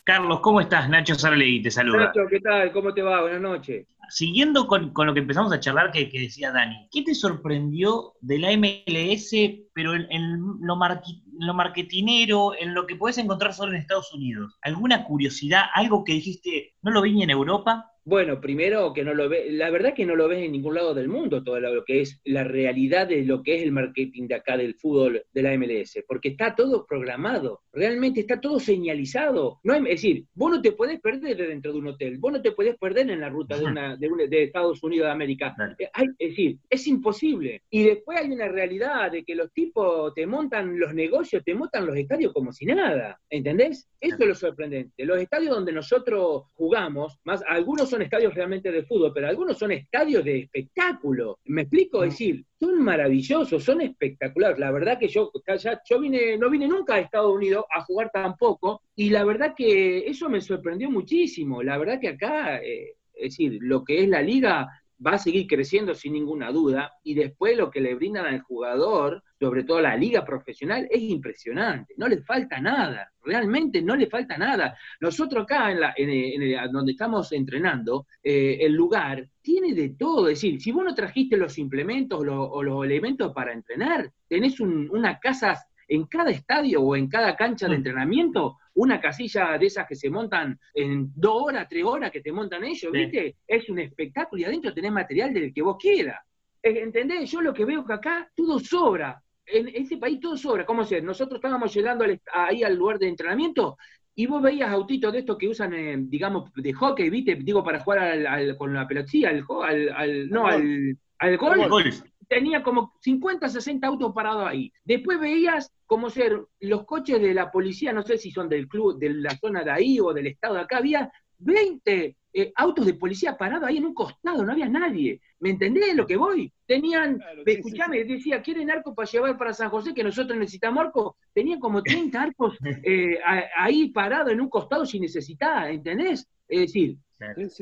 Carlos, 0.04 0.38
¿cómo 0.40 0.60
estás? 0.60 0.88
Nacho 0.88 1.14
Sarlegui 1.16 1.60
te 1.62 1.70
saluda. 1.70 2.06
Nacho, 2.06 2.20
¿qué 2.30 2.38
tal? 2.40 2.72
¿Cómo 2.72 2.94
te 2.94 3.02
va? 3.02 3.20
Buenas 3.22 3.40
noches. 3.40 3.86
Siguiendo 4.10 4.66
con, 4.66 4.92
con 4.92 5.06
lo 5.06 5.14
que 5.14 5.20
empezamos 5.20 5.52
a 5.52 5.58
charlar 5.58 5.90
que, 5.90 6.08
que 6.08 6.20
decía 6.20 6.52
Dani, 6.52 6.88
¿qué 6.92 7.02
te 7.02 7.14
sorprendió 7.14 8.12
de 8.20 8.38
la 8.38 8.52
MLS, 8.52 9.30
pero 9.72 9.94
en, 9.94 10.06
en 10.10 10.38
lo, 10.60 10.76
marqui- 10.76 11.22
en 11.40 11.46
lo 11.46 11.54
marketinero, 11.54 12.52
en 12.58 12.74
lo 12.74 12.86
que 12.86 12.96
puedes 12.96 13.18
encontrar 13.18 13.54
solo 13.54 13.72
en 13.72 13.78
Estados 13.80 14.12
Unidos? 14.12 14.56
¿Alguna 14.62 15.04
curiosidad, 15.04 15.64
algo 15.74 16.04
que 16.04 16.12
dijiste, 16.14 16.74
no 16.82 16.90
lo 16.90 17.00
vi 17.02 17.12
ni 17.12 17.22
en 17.22 17.30
Europa? 17.30 17.91
Bueno, 18.04 18.40
primero 18.40 18.92
que 18.92 19.04
no 19.04 19.14
lo 19.14 19.28
ve, 19.28 19.46
la 19.52 19.70
verdad 19.70 19.94
que 19.94 20.04
no 20.04 20.16
lo 20.16 20.26
ves 20.26 20.42
en 20.44 20.50
ningún 20.50 20.74
lado 20.74 20.92
del 20.92 21.06
mundo 21.08 21.44
todo 21.44 21.60
lo 21.60 21.84
que 21.84 22.00
es 22.00 22.20
la 22.24 22.42
realidad 22.42 23.06
de 23.06 23.22
lo 23.24 23.44
que 23.44 23.54
es 23.54 23.62
el 23.62 23.70
marketing 23.70 24.26
de 24.26 24.34
acá 24.34 24.56
del 24.56 24.74
fútbol 24.74 25.22
de 25.32 25.42
la 25.42 25.52
MLS, 25.56 26.02
porque 26.08 26.30
está 26.30 26.56
todo 26.56 26.84
programado, 26.84 27.60
realmente 27.72 28.18
está 28.20 28.40
todo 28.40 28.58
señalizado. 28.58 29.60
No 29.62 29.72
hay- 29.74 29.82
es 29.82 30.02
decir, 30.02 30.24
vos 30.34 30.50
no 30.50 30.60
te 30.60 30.72
podés 30.72 31.00
perder 31.00 31.36
de 31.36 31.46
dentro 31.46 31.72
de 31.72 31.78
un 31.78 31.86
hotel, 31.86 32.18
vos 32.18 32.32
no 32.32 32.42
te 32.42 32.50
podés 32.50 32.76
perder 32.76 33.08
en 33.08 33.20
la 33.20 33.28
ruta 33.28 33.56
de, 33.56 33.64
una, 33.70 33.96
de, 33.96 34.08
una- 34.08 34.26
de 34.26 34.42
Estados 34.42 34.82
Unidos 34.82 35.06
de 35.06 35.12
América. 35.12 35.54
Eh, 35.78 35.88
hay- 35.92 36.08
es 36.18 36.30
decir, 36.30 36.58
es 36.68 36.86
imposible. 36.88 37.62
Y 37.70 37.84
después 37.84 38.18
hay 38.18 38.32
una 38.32 38.48
realidad 38.48 39.12
de 39.12 39.22
que 39.22 39.36
los 39.36 39.52
tipos 39.52 40.12
te 40.14 40.26
montan 40.26 40.76
los 40.76 40.92
negocios, 40.92 41.44
te 41.44 41.54
montan 41.54 41.86
los 41.86 41.96
estadios 41.96 42.32
como 42.32 42.52
si 42.52 42.64
nada, 42.66 43.20
¿entendés? 43.30 43.88
Eso 44.00 44.16
es 44.18 44.26
lo 44.26 44.34
sorprendente. 44.34 45.04
Los 45.04 45.20
estadios 45.20 45.54
donde 45.54 45.70
nosotros 45.72 46.44
jugamos, 46.54 47.18
más 47.24 47.44
algunos 47.46 47.91
son 47.92 48.02
estadios 48.02 48.34
realmente 48.34 48.72
de 48.72 48.84
fútbol, 48.84 49.12
pero 49.12 49.28
algunos 49.28 49.58
son 49.58 49.72
estadios 49.72 50.24
de 50.24 50.38
espectáculo. 50.40 51.38
¿Me 51.44 51.62
explico? 51.62 52.02
Es 52.02 52.14
decir, 52.14 52.44
son 52.58 52.82
maravillosos, 52.82 53.62
son 53.62 53.82
espectaculares. 53.82 54.58
La 54.58 54.70
verdad 54.70 54.98
que 54.98 55.08
yo, 55.08 55.30
ya, 55.58 55.80
yo 55.88 56.00
vine, 56.00 56.38
no 56.38 56.48
vine 56.48 56.66
nunca 56.66 56.94
a 56.94 57.00
Estados 57.00 57.34
Unidos 57.34 57.66
a 57.70 57.82
jugar 57.82 58.10
tampoco, 58.10 58.80
y 58.96 59.10
la 59.10 59.24
verdad 59.24 59.54
que 59.54 60.06
eso 60.06 60.30
me 60.30 60.40
sorprendió 60.40 60.90
muchísimo. 60.90 61.62
La 61.62 61.76
verdad 61.76 62.00
que 62.00 62.08
acá, 62.08 62.62
eh, 62.62 62.94
es 63.14 63.36
decir, 63.36 63.58
lo 63.60 63.84
que 63.84 64.02
es 64.02 64.08
la 64.08 64.22
liga 64.22 64.68
va 65.04 65.12
a 65.12 65.18
seguir 65.18 65.46
creciendo 65.46 65.94
sin 65.94 66.12
ninguna 66.12 66.50
duda, 66.52 66.92
y 67.02 67.14
después 67.14 67.56
lo 67.56 67.70
que 67.70 67.80
le 67.80 67.94
brindan 67.94 68.26
al 68.26 68.40
jugador, 68.42 69.22
sobre 69.38 69.64
todo 69.64 69.80
la 69.80 69.96
liga 69.96 70.24
profesional, 70.24 70.86
es 70.90 71.00
impresionante, 71.02 71.94
no 71.96 72.06
le 72.08 72.18
falta 72.22 72.60
nada, 72.60 73.10
realmente 73.24 73.82
no 73.82 73.96
le 73.96 74.06
falta 74.06 74.38
nada. 74.38 74.76
Nosotros 75.00 75.44
acá, 75.44 75.70
en, 75.72 75.80
la, 75.80 75.94
en, 75.96 76.08
el- 76.10 76.32
en 76.34 76.42
el- 76.42 76.70
donde 76.72 76.92
estamos 76.92 77.32
entrenando, 77.32 78.06
eh, 78.22 78.58
el 78.60 78.72
lugar 78.72 79.28
tiene 79.40 79.74
de 79.74 79.90
todo, 79.90 80.28
es 80.28 80.40
decir, 80.40 80.60
si 80.60 80.70
vos 80.72 80.84
no 80.84 80.94
trajiste 80.94 81.36
los 81.36 81.58
implementos 81.58 82.24
lo- 82.24 82.44
o 82.50 82.62
los 82.62 82.84
elementos 82.84 83.32
para 83.32 83.52
entrenar, 83.52 84.10
tenés 84.28 84.60
un- 84.60 84.88
una 84.90 85.18
casa 85.18 85.58
en 85.88 86.06
cada 86.06 86.30
estadio 86.30 86.80
o 86.80 86.96
en 86.96 87.08
cada 87.08 87.34
cancha 87.36 87.66
de 87.66 87.72
Mm. 87.72 87.76
entrenamiento, 87.78 88.56
una 88.74 89.00
casilla 89.00 89.58
de 89.58 89.66
esas 89.66 89.86
que 89.86 89.94
se 89.94 90.08
montan 90.10 90.58
en 90.74 91.10
dos 91.14 91.42
horas, 91.42 91.66
tres 91.68 91.84
horas 91.84 92.10
que 92.10 92.20
te 92.20 92.32
montan 92.32 92.64
ellos, 92.64 92.90
Sí. 92.92 92.98
¿viste? 92.98 93.36
Es 93.46 93.68
un 93.68 93.78
espectáculo 93.78 94.40
y 94.40 94.44
adentro 94.44 94.72
tenés 94.72 94.92
material 94.92 95.32
del 95.34 95.52
que 95.52 95.62
vos 95.62 95.76
quieras. 95.78 96.20
Eh, 96.62 96.80
¿Entendés? 96.80 97.30
Yo 97.30 97.40
lo 97.40 97.52
que 97.52 97.64
veo 97.64 97.84
que 97.84 97.92
acá 97.92 98.30
todo 98.34 98.58
sobra. 98.58 99.22
En 99.44 99.68
este 99.68 99.96
país 99.96 100.20
todo 100.20 100.36
sobra. 100.36 100.64
¿Cómo 100.64 100.84
se? 100.84 101.02
Nosotros 101.02 101.38
estábamos 101.38 101.74
llegando 101.74 102.04
al 102.04 102.20
ahí 102.32 102.62
al 102.62 102.76
lugar 102.76 102.98
de 102.98 103.08
entrenamiento 103.08 103.76
y 104.14 104.26
vos 104.26 104.40
veías 104.42 104.70
autitos 104.70 105.12
de 105.12 105.18
estos 105.20 105.36
que 105.36 105.48
usan, 105.48 105.74
eh, 105.74 105.96
digamos, 105.98 106.52
de 106.54 106.72
hockey, 106.72 107.10
¿viste? 107.10 107.34
Digo, 107.34 107.64
para 107.64 107.80
jugar 107.80 107.98
al, 108.26 108.56
con 108.56 108.72
la 108.72 108.86
pelotilla, 108.86 109.30
al, 109.30 109.44
al, 109.64 109.88
al 109.90 110.28
no, 110.30 110.46
al, 110.46 110.96
al 111.18 111.36
golf. 111.38 112.02
Tenía 112.28 112.62
como 112.62 112.94
50, 113.00 113.48
60 113.48 113.86
autos 113.86 114.12
parados 114.12 114.46
ahí. 114.46 114.72
Después 114.84 115.20
veías 115.20 115.72
como 115.86 116.10
ser 116.10 116.40
los 116.60 116.84
coches 116.84 117.20
de 117.20 117.34
la 117.34 117.50
policía, 117.50 117.92
no 117.92 118.02
sé 118.02 118.18
si 118.18 118.30
son 118.30 118.48
del 118.48 118.68
club, 118.68 118.98
de 118.98 119.10
la 119.10 119.36
zona 119.36 119.62
de 119.62 119.70
ahí 119.70 120.00
o 120.00 120.12
del 120.12 120.28
estado 120.28 120.54
de 120.54 120.60
acá, 120.60 120.78
había 120.78 121.12
20 121.38 122.16
eh, 122.34 122.52
autos 122.56 122.86
de 122.86 122.94
policía 122.94 123.36
parados 123.36 123.68
ahí 123.68 123.76
en 123.76 123.84
un 123.84 123.94
costado, 123.94 124.44
no 124.44 124.52
había 124.52 124.68
nadie. 124.68 125.20
¿Me 125.40 125.50
entendés 125.50 125.94
lo 125.94 126.06
que 126.06 126.16
voy? 126.16 126.50
Tenían, 126.66 127.20
escuchame, 127.44 128.04
decía, 128.04 128.40
¿quieren 128.40 128.70
arco 128.70 128.94
para 128.94 129.10
llevar 129.10 129.36
para 129.36 129.52
San 129.52 129.68
José 129.68 129.92
que 129.92 130.04
nosotros 130.04 130.38
necesitamos 130.38 130.86
arco? 130.86 131.16
Tenían 131.34 131.60
como 131.60 131.82
30 131.82 132.22
arcos 132.22 132.56
eh, 132.84 133.18
ahí 133.56 133.88
parados 133.90 134.32
en 134.32 134.40
un 134.40 134.48
costado 134.48 134.86
sin 134.86 135.02
necesidad, 135.02 135.68
¿entendés? 135.68 136.26
Es 136.48 136.60
decir, 136.60 136.96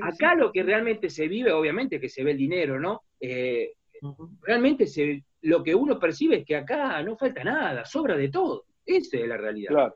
acá 0.02 0.34
lo 0.34 0.52
que 0.52 0.62
realmente 0.62 1.10
se 1.10 1.26
vive, 1.26 1.52
obviamente 1.52 2.00
que 2.00 2.08
se 2.08 2.22
ve 2.22 2.32
el 2.32 2.38
dinero, 2.38 2.78
¿no? 2.78 3.02
Eh, 3.18 3.72
realmente 4.42 4.86
se, 4.86 5.24
lo 5.42 5.62
que 5.62 5.74
uno 5.74 5.98
percibe 5.98 6.38
es 6.38 6.44
que 6.44 6.56
acá 6.56 7.02
no 7.02 7.16
falta 7.16 7.44
nada, 7.44 7.84
sobra 7.84 8.16
de 8.16 8.28
todo. 8.28 8.64
Esa 8.84 9.18
es 9.18 9.28
la 9.28 9.36
realidad. 9.36 9.94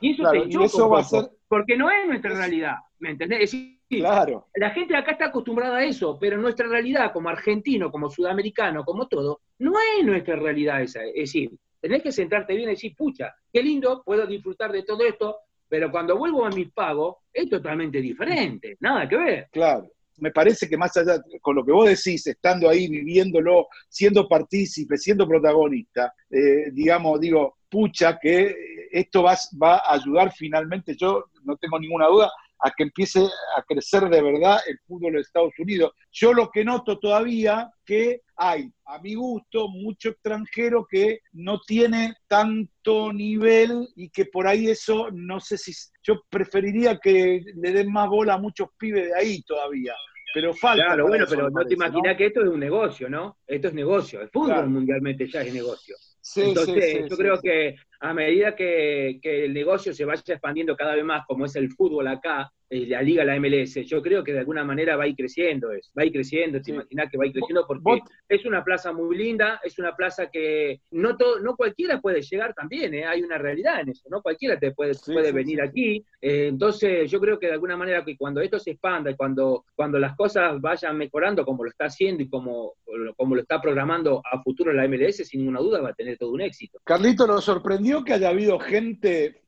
Y 0.00 0.12
eso 0.12 0.30
te 0.30 0.82
va 0.82 1.00
a 1.00 1.04
ser... 1.04 1.30
porque 1.48 1.76
no 1.76 1.90
es 1.90 2.06
nuestra 2.06 2.34
realidad, 2.34 2.76
¿me 2.98 3.10
entendés? 3.10 3.54
claro. 3.88 4.48
La 4.54 4.70
gente 4.70 4.94
acá 4.94 5.12
está 5.12 5.26
acostumbrada 5.26 5.78
a 5.78 5.84
eso, 5.84 6.18
pero 6.20 6.36
nuestra 6.36 6.68
realidad 6.68 7.12
como 7.12 7.28
argentino, 7.28 7.90
como 7.90 8.10
sudamericano, 8.10 8.84
como 8.84 9.08
todo, 9.08 9.40
no 9.58 9.72
es 9.98 10.04
nuestra 10.04 10.36
realidad 10.36 10.82
esa. 10.82 11.04
Es 11.04 11.14
decir, 11.14 11.52
tenés 11.80 12.02
que 12.02 12.12
sentarte 12.12 12.54
bien 12.54 12.68
y 12.68 12.72
decir, 12.72 12.94
pucha, 12.94 13.34
qué 13.52 13.62
lindo, 13.62 14.02
puedo 14.04 14.26
disfrutar 14.26 14.72
de 14.72 14.82
todo 14.82 15.04
esto, 15.06 15.38
pero 15.68 15.90
cuando 15.90 16.16
vuelvo 16.18 16.44
a 16.44 16.50
mis 16.50 16.70
pagos, 16.70 17.16
es 17.32 17.48
totalmente 17.48 18.00
diferente, 18.00 18.76
nada 18.80 19.08
que 19.08 19.16
ver. 19.16 19.48
Claro 19.50 19.88
me 20.18 20.30
parece 20.30 20.68
que 20.68 20.76
más 20.76 20.96
allá, 20.96 21.22
con 21.40 21.56
lo 21.56 21.64
que 21.64 21.72
vos 21.72 21.88
decís, 21.88 22.26
estando 22.26 22.68
ahí, 22.68 22.88
viviéndolo, 22.88 23.68
siendo 23.88 24.28
partícipe, 24.28 24.96
siendo 24.96 25.26
protagonista, 25.26 26.12
eh, 26.30 26.70
digamos, 26.72 27.20
digo, 27.20 27.56
pucha, 27.68 28.18
que 28.18 28.54
esto 28.90 29.22
va, 29.22 29.36
va 29.62 29.76
a 29.76 29.94
ayudar 29.94 30.32
finalmente, 30.32 30.96
yo 30.96 31.26
no 31.44 31.56
tengo 31.56 31.78
ninguna 31.78 32.06
duda, 32.06 32.30
a 32.60 32.70
que 32.76 32.84
empiece 32.84 33.20
a 33.20 33.62
crecer 33.62 34.08
de 34.08 34.22
verdad 34.22 34.58
el 34.66 34.78
fútbol 34.86 35.12
de 35.14 35.20
Estados 35.20 35.52
Unidos. 35.58 35.92
Yo 36.10 36.32
lo 36.32 36.50
que 36.50 36.64
noto 36.64 36.98
todavía 36.98 37.70
que 37.84 38.22
hay, 38.36 38.70
a 38.86 38.98
mi 39.00 39.14
gusto, 39.14 39.68
mucho 39.68 40.10
extranjero 40.10 40.86
que 40.88 41.20
no 41.32 41.60
tiene 41.60 42.14
tanto 42.26 43.12
nivel 43.12 43.88
y 43.96 44.10
que 44.10 44.26
por 44.26 44.46
ahí 44.46 44.68
eso, 44.68 45.08
no 45.12 45.40
sé 45.40 45.58
si, 45.58 45.72
yo 46.02 46.22
preferiría 46.28 46.98
que 46.98 47.42
le 47.54 47.72
den 47.72 47.92
más 47.92 48.08
bola 48.08 48.34
a 48.34 48.38
muchos 48.38 48.68
pibes 48.78 49.06
de 49.06 49.14
ahí 49.14 49.42
todavía. 49.42 49.94
Pero 50.34 50.52
falta. 50.52 50.84
Claro, 50.84 51.08
bueno, 51.08 51.24
pero 51.28 51.50
no 51.50 51.64
te 51.64 51.74
imaginas 51.74 52.16
que 52.16 52.26
esto 52.26 52.42
es 52.42 52.48
un 52.48 52.60
negocio, 52.60 53.08
¿no? 53.08 53.38
Esto 53.46 53.68
es 53.68 53.74
negocio. 53.74 54.20
El 54.20 54.28
fútbol 54.28 54.68
mundialmente 54.68 55.26
ya 55.26 55.42
es 55.42 55.52
negocio. 55.52 55.96
Entonces, 56.36 57.08
yo 57.08 57.16
creo 57.16 57.40
que 57.40 57.76
a 58.00 58.14
medida 58.14 58.54
que, 58.54 59.18
que, 59.22 59.44
el 59.44 59.54
negocio 59.54 59.92
se 59.92 60.04
vaya 60.04 60.22
expandiendo 60.26 60.76
cada 60.76 60.94
vez 60.94 61.04
más, 61.04 61.26
como 61.26 61.46
es 61.46 61.56
el 61.56 61.70
fútbol 61.72 62.06
acá, 62.06 62.52
eh, 62.70 62.86
la 62.86 63.00
liga, 63.00 63.24
la 63.24 63.40
MLS, 63.40 63.76
yo 63.86 64.02
creo 64.02 64.22
que 64.22 64.34
de 64.34 64.40
alguna 64.40 64.62
manera 64.62 64.94
va 64.94 65.04
a 65.04 65.08
ir 65.08 65.16
creciendo 65.16 65.72
eso, 65.72 65.90
va 65.98 66.02
a 66.02 66.04
ir 66.04 66.12
creciendo, 66.12 66.60
te 66.60 66.70
imaginas 66.70 67.08
que 67.10 67.16
va 67.16 67.24
a 67.24 67.26
ir 67.28 67.32
creciendo 67.32 67.64
porque 67.66 68.02
es 68.28 68.44
una 68.44 68.62
plaza 68.62 68.92
muy 68.92 69.16
linda, 69.16 69.58
es 69.64 69.78
una 69.78 69.96
plaza 69.96 70.26
que 70.30 70.82
no 70.90 71.16
todo, 71.16 71.40
no 71.40 71.56
cualquiera 71.56 71.98
puede 71.98 72.20
llegar 72.20 72.52
también, 72.52 72.92
¿eh? 72.92 73.06
hay 73.06 73.22
una 73.22 73.38
realidad 73.38 73.80
en 73.80 73.88
eso, 73.88 74.06
no 74.10 74.20
cualquiera 74.20 74.58
te 74.58 74.72
puede, 74.72 74.92
puede 75.06 75.32
venir 75.32 75.62
aquí, 75.62 76.04
eh, 76.20 76.48
entonces 76.48 77.10
yo 77.10 77.18
creo 77.20 77.38
que 77.38 77.46
de 77.46 77.54
alguna 77.54 77.78
manera 77.78 78.04
que 78.04 78.18
cuando 78.18 78.42
esto 78.42 78.58
se 78.58 78.72
expanda 78.72 79.10
y 79.10 79.16
cuando, 79.16 79.64
cuando 79.74 79.98
las 79.98 80.14
cosas 80.14 80.60
vayan 80.60 80.98
mejorando 80.98 81.46
como 81.46 81.64
lo 81.64 81.70
está 81.70 81.86
haciendo 81.86 82.22
y 82.22 82.28
como, 82.28 82.74
como 83.16 83.34
lo 83.34 83.40
está 83.40 83.62
programando 83.62 84.20
a 84.30 84.42
futuro 84.42 84.74
la 84.74 84.86
MLS, 84.86 85.26
sin 85.26 85.40
ninguna 85.40 85.60
duda 85.60 85.80
va 85.80 85.88
a 85.88 85.94
tener 85.94 86.18
todo 86.18 86.32
un 86.32 86.42
éxito. 86.42 86.78
Carlito, 86.84 87.26
¿nos 87.26 87.44
sorprendió 87.46 87.87
que 88.04 88.12
haya 88.14 88.28
habido 88.28 88.58
gente 88.58 89.42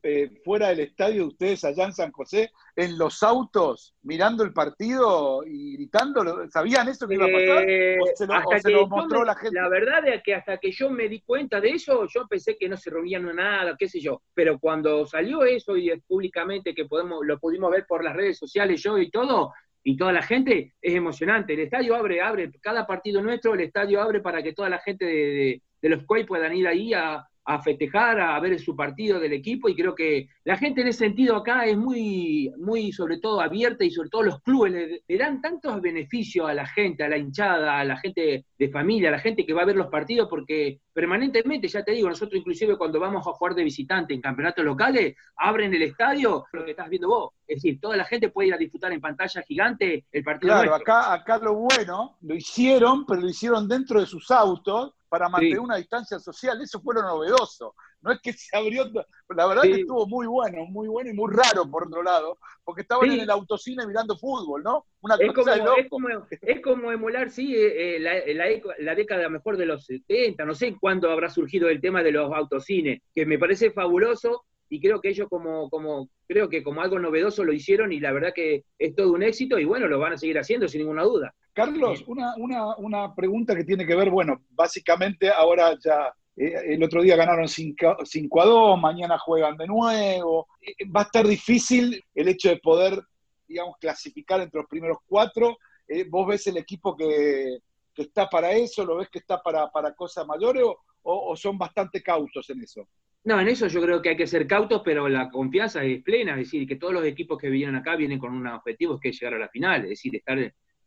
fuera 0.44 0.68
del 0.68 0.80
estadio 0.80 1.22
de 1.22 1.28
ustedes 1.28 1.64
allá 1.64 1.84
en 1.84 1.92
San 1.92 2.12
José 2.12 2.50
en 2.76 2.96
los 2.96 3.22
autos 3.22 3.94
mirando 4.02 4.42
el 4.44 4.52
partido 4.52 5.42
y 5.46 5.76
gritando? 5.76 6.48
¿Sabían 6.48 6.88
eso 6.88 7.06
que 7.06 7.14
iba 7.14 7.26
a 7.26 7.28
pasar? 7.28 7.66
¿O 8.00 8.60
se 8.60 8.70
lo, 8.70 8.86
mostró 8.88 9.24
la 9.24 9.34
gente? 9.34 9.60
La 9.60 9.68
verdad 9.68 10.06
es 10.08 10.22
que 10.22 10.34
hasta 10.34 10.58
que 10.58 10.72
yo 10.72 10.90
me 10.90 11.08
di 11.08 11.20
cuenta 11.20 11.60
de 11.60 11.70
eso, 11.70 12.06
yo 12.06 12.26
pensé 12.26 12.56
que 12.56 12.68
no 12.68 12.76
se 12.76 12.90
reunían 12.90 13.34
nada, 13.34 13.76
qué 13.78 13.88
sé 13.88 14.00
yo. 14.00 14.22
Pero 14.34 14.58
cuando 14.58 15.06
salió 15.06 15.44
eso 15.44 15.76
y 15.76 15.90
públicamente 16.06 16.74
que 16.74 16.86
podemos, 16.86 17.24
lo 17.24 17.38
pudimos 17.38 17.70
ver 17.70 17.86
por 17.86 18.02
las 18.02 18.16
redes 18.16 18.38
sociales, 18.38 18.82
yo 18.82 18.98
y 18.98 19.10
todo, 19.10 19.52
y 19.82 19.96
toda 19.96 20.12
la 20.12 20.22
gente, 20.22 20.74
es 20.80 20.94
emocionante. 20.94 21.54
El 21.54 21.60
estadio 21.60 21.94
abre, 21.94 22.20
abre, 22.20 22.50
cada 22.60 22.86
partido 22.86 23.22
nuestro, 23.22 23.54
el 23.54 23.60
estadio 23.60 24.00
abre 24.00 24.20
para 24.20 24.42
que 24.42 24.52
toda 24.52 24.68
la 24.68 24.78
gente 24.78 25.04
de, 25.04 25.62
de 25.80 25.88
los 25.88 26.04
COI 26.04 26.24
puedan 26.24 26.54
ir 26.54 26.68
ahí 26.68 26.92
a, 26.92 27.26
a 27.44 27.62
festejar, 27.62 28.20
a 28.20 28.38
ver 28.40 28.58
su 28.60 28.76
partido 28.76 29.18
del 29.18 29.32
equipo 29.32 29.68
y 29.68 29.74
creo 29.74 29.94
que 29.94 30.28
la 30.44 30.56
gente 30.56 30.82
en 30.82 30.88
ese 30.88 31.00
sentido 31.00 31.36
acá 31.36 31.64
es 31.64 31.76
muy, 31.76 32.52
muy 32.58 32.92
sobre 32.92 33.18
todo 33.18 33.40
abierta 33.40 33.84
y 33.84 33.90
sobre 33.90 34.10
todo 34.10 34.22
los 34.22 34.40
clubes 34.42 35.02
le, 35.06 35.18
dan 35.18 35.40
tantos 35.40 35.80
beneficios 35.80 36.48
a 36.48 36.54
la 36.54 36.66
gente, 36.66 37.02
a 37.02 37.08
la 37.08 37.18
hinchada, 37.18 37.78
a 37.78 37.84
la 37.84 37.96
gente 37.96 38.44
de 38.58 38.68
familia, 38.68 39.08
a 39.08 39.12
la 39.12 39.18
gente 39.18 39.44
que 39.44 39.52
va 39.52 39.62
a 39.62 39.66
ver 39.66 39.76
los 39.76 39.88
partidos 39.88 40.28
porque 40.28 40.80
permanentemente, 40.92 41.68
ya 41.68 41.84
te 41.84 41.92
digo, 41.92 42.08
nosotros 42.08 42.38
inclusive 42.38 42.76
cuando 42.76 43.00
vamos 43.00 43.26
a 43.26 43.32
jugar 43.32 43.54
de 43.54 43.64
visitante 43.64 44.14
en 44.14 44.20
campeonatos 44.20 44.64
locales, 44.64 45.16
abren 45.36 45.72
el 45.74 45.82
estadio, 45.82 46.46
lo 46.52 46.64
que 46.64 46.72
estás 46.72 46.88
viendo 46.88 47.08
vos, 47.08 47.32
es 47.46 47.56
decir, 47.56 47.80
toda 47.80 47.96
la 47.96 48.04
gente 48.04 48.30
puede 48.30 48.48
ir 48.48 48.54
a 48.54 48.58
disfrutar 48.58 48.92
en 48.92 49.00
pantalla 49.00 49.42
gigante 49.42 50.06
el 50.10 50.24
partido. 50.24 50.54
Claro, 50.54 50.74
acá, 50.74 51.12
acá 51.12 51.38
lo 51.38 51.54
bueno, 51.54 52.16
lo 52.22 52.34
hicieron, 52.34 53.06
pero 53.06 53.20
lo 53.20 53.28
hicieron 53.28 53.68
dentro 53.68 54.00
de 54.00 54.06
sus 54.06 54.30
autos 54.30 54.94
para 55.08 55.28
mantener 55.28 55.60
una 55.60 55.76
distancia 55.76 56.18
social. 56.18 56.60
Eso 56.62 56.80
fue 56.80 56.94
lo 56.94 57.02
novedoso. 57.02 57.74
No 58.02 58.12
es 58.12 58.20
que 58.20 58.32
se 58.32 58.56
abrió, 58.56 58.84
la 59.28 59.46
verdad 59.46 59.62
que 59.62 59.80
estuvo 59.80 60.06
muy 60.06 60.26
bueno, 60.26 60.64
muy 60.66 60.88
bueno 60.88 61.10
y 61.10 61.14
muy 61.14 61.32
raro 61.32 61.70
por 61.70 61.86
otro 61.86 62.02
lado, 62.02 62.38
porque 62.64 62.82
estaban 62.82 63.10
en 63.10 63.20
el 63.20 63.30
autocine 63.30 63.86
mirando 63.86 64.16
fútbol, 64.16 64.62
¿no? 64.62 64.86
Una 65.02 65.16
es, 65.16 65.32
cosa 65.32 65.58
como, 65.58 65.76
es, 65.76 65.88
como, 65.88 66.08
es 66.30 66.60
como 66.60 66.92
emular, 66.92 67.30
sí, 67.30 67.54
eh, 67.54 67.96
eh, 67.96 68.00
la, 68.00 68.14
la, 68.26 68.60
la, 68.78 68.94
década 68.94 69.28
mejor 69.28 69.56
de 69.56 69.66
los 69.66 69.86
70, 69.86 70.44
no 70.44 70.54
sé 70.54 70.76
cuándo 70.78 71.10
habrá 71.10 71.30
surgido 71.30 71.68
el 71.68 71.80
tema 71.80 72.02
de 72.02 72.12
los 72.12 72.32
autocines, 72.32 73.02
que 73.14 73.26
me 73.26 73.38
parece 73.38 73.70
fabuloso 73.70 74.44
y 74.70 74.80
creo 74.80 75.00
que 75.00 75.08
ellos 75.08 75.28
como, 75.28 75.68
como, 75.68 76.08
creo 76.28 76.48
que 76.48 76.62
como 76.62 76.80
algo 76.80 76.98
novedoso 76.98 77.44
lo 77.44 77.52
hicieron 77.52 77.92
y 77.92 77.98
la 77.98 78.12
verdad 78.12 78.32
que 78.32 78.64
es 78.78 78.94
todo 78.94 79.12
un 79.12 79.22
éxito 79.22 79.58
y 79.58 79.64
bueno, 79.64 79.88
lo 79.88 79.98
van 79.98 80.12
a 80.12 80.16
seguir 80.16 80.38
haciendo 80.38 80.68
sin 80.68 80.82
ninguna 80.82 81.02
duda. 81.02 81.34
Carlos, 81.52 82.04
una, 82.06 82.34
una, 82.36 82.76
una 82.76 83.14
pregunta 83.14 83.56
que 83.56 83.64
tiene 83.64 83.84
que 83.84 83.96
ver, 83.96 84.10
bueno, 84.10 84.40
básicamente 84.50 85.28
ahora 85.28 85.76
ya 85.84 86.06
eh, 86.06 86.12
el 86.40 86.82
otro 86.82 87.02
día 87.02 87.16
ganaron 87.16 87.48
5 87.48 87.96
a 88.40 88.44
2, 88.44 88.80
mañana 88.80 89.18
juegan 89.18 89.56
de 89.58 89.66
nuevo. 89.66 90.48
Eh, 90.60 90.88
va 90.88 91.00
a 91.00 91.04
estar 91.04 91.26
difícil 91.26 92.02
el 92.14 92.28
hecho 92.28 92.48
de 92.48 92.56
poder, 92.56 92.98
digamos, 93.46 93.76
clasificar 93.78 94.40
entre 94.40 94.60
los 94.60 94.68
primeros 94.68 94.98
cuatro. 95.06 95.58
Eh, 95.86 96.06
¿Vos 96.08 96.26
ves 96.26 96.46
el 96.46 96.56
equipo 96.56 96.96
que, 96.96 97.58
que, 97.94 98.02
está 98.02 98.28
para 98.28 98.52
eso? 98.52 98.86
¿Lo 98.86 98.96
ves 98.96 99.10
que 99.10 99.18
está 99.18 99.42
para, 99.42 99.68
para 99.70 99.94
cosas 99.94 100.26
mayores 100.26 100.62
o, 100.62 100.78
o, 101.02 101.36
son 101.36 101.58
bastante 101.58 102.02
cautos 102.02 102.48
en 102.48 102.62
eso? 102.62 102.88
No, 103.24 103.38
en 103.38 103.48
eso 103.48 103.66
yo 103.66 103.82
creo 103.82 104.00
que 104.00 104.08
hay 104.08 104.16
que 104.16 104.26
ser 104.26 104.46
cautos, 104.46 104.80
pero 104.82 105.06
la 105.08 105.28
confianza 105.28 105.84
es 105.84 106.02
plena, 106.02 106.32
es 106.32 106.46
decir, 106.46 106.66
que 106.66 106.76
todos 106.76 106.94
los 106.94 107.04
equipos 107.04 107.36
que 107.36 107.50
vienen 107.50 107.76
acá 107.76 107.96
vienen 107.96 108.18
con 108.18 108.32
un 108.32 108.46
objetivo 108.46 108.98
que 108.98 109.10
es 109.10 109.20
llegar 109.20 109.34
a 109.34 109.38
la 109.38 109.48
final, 109.50 109.82
es 109.82 109.90
decir, 109.90 110.16
estar 110.16 110.38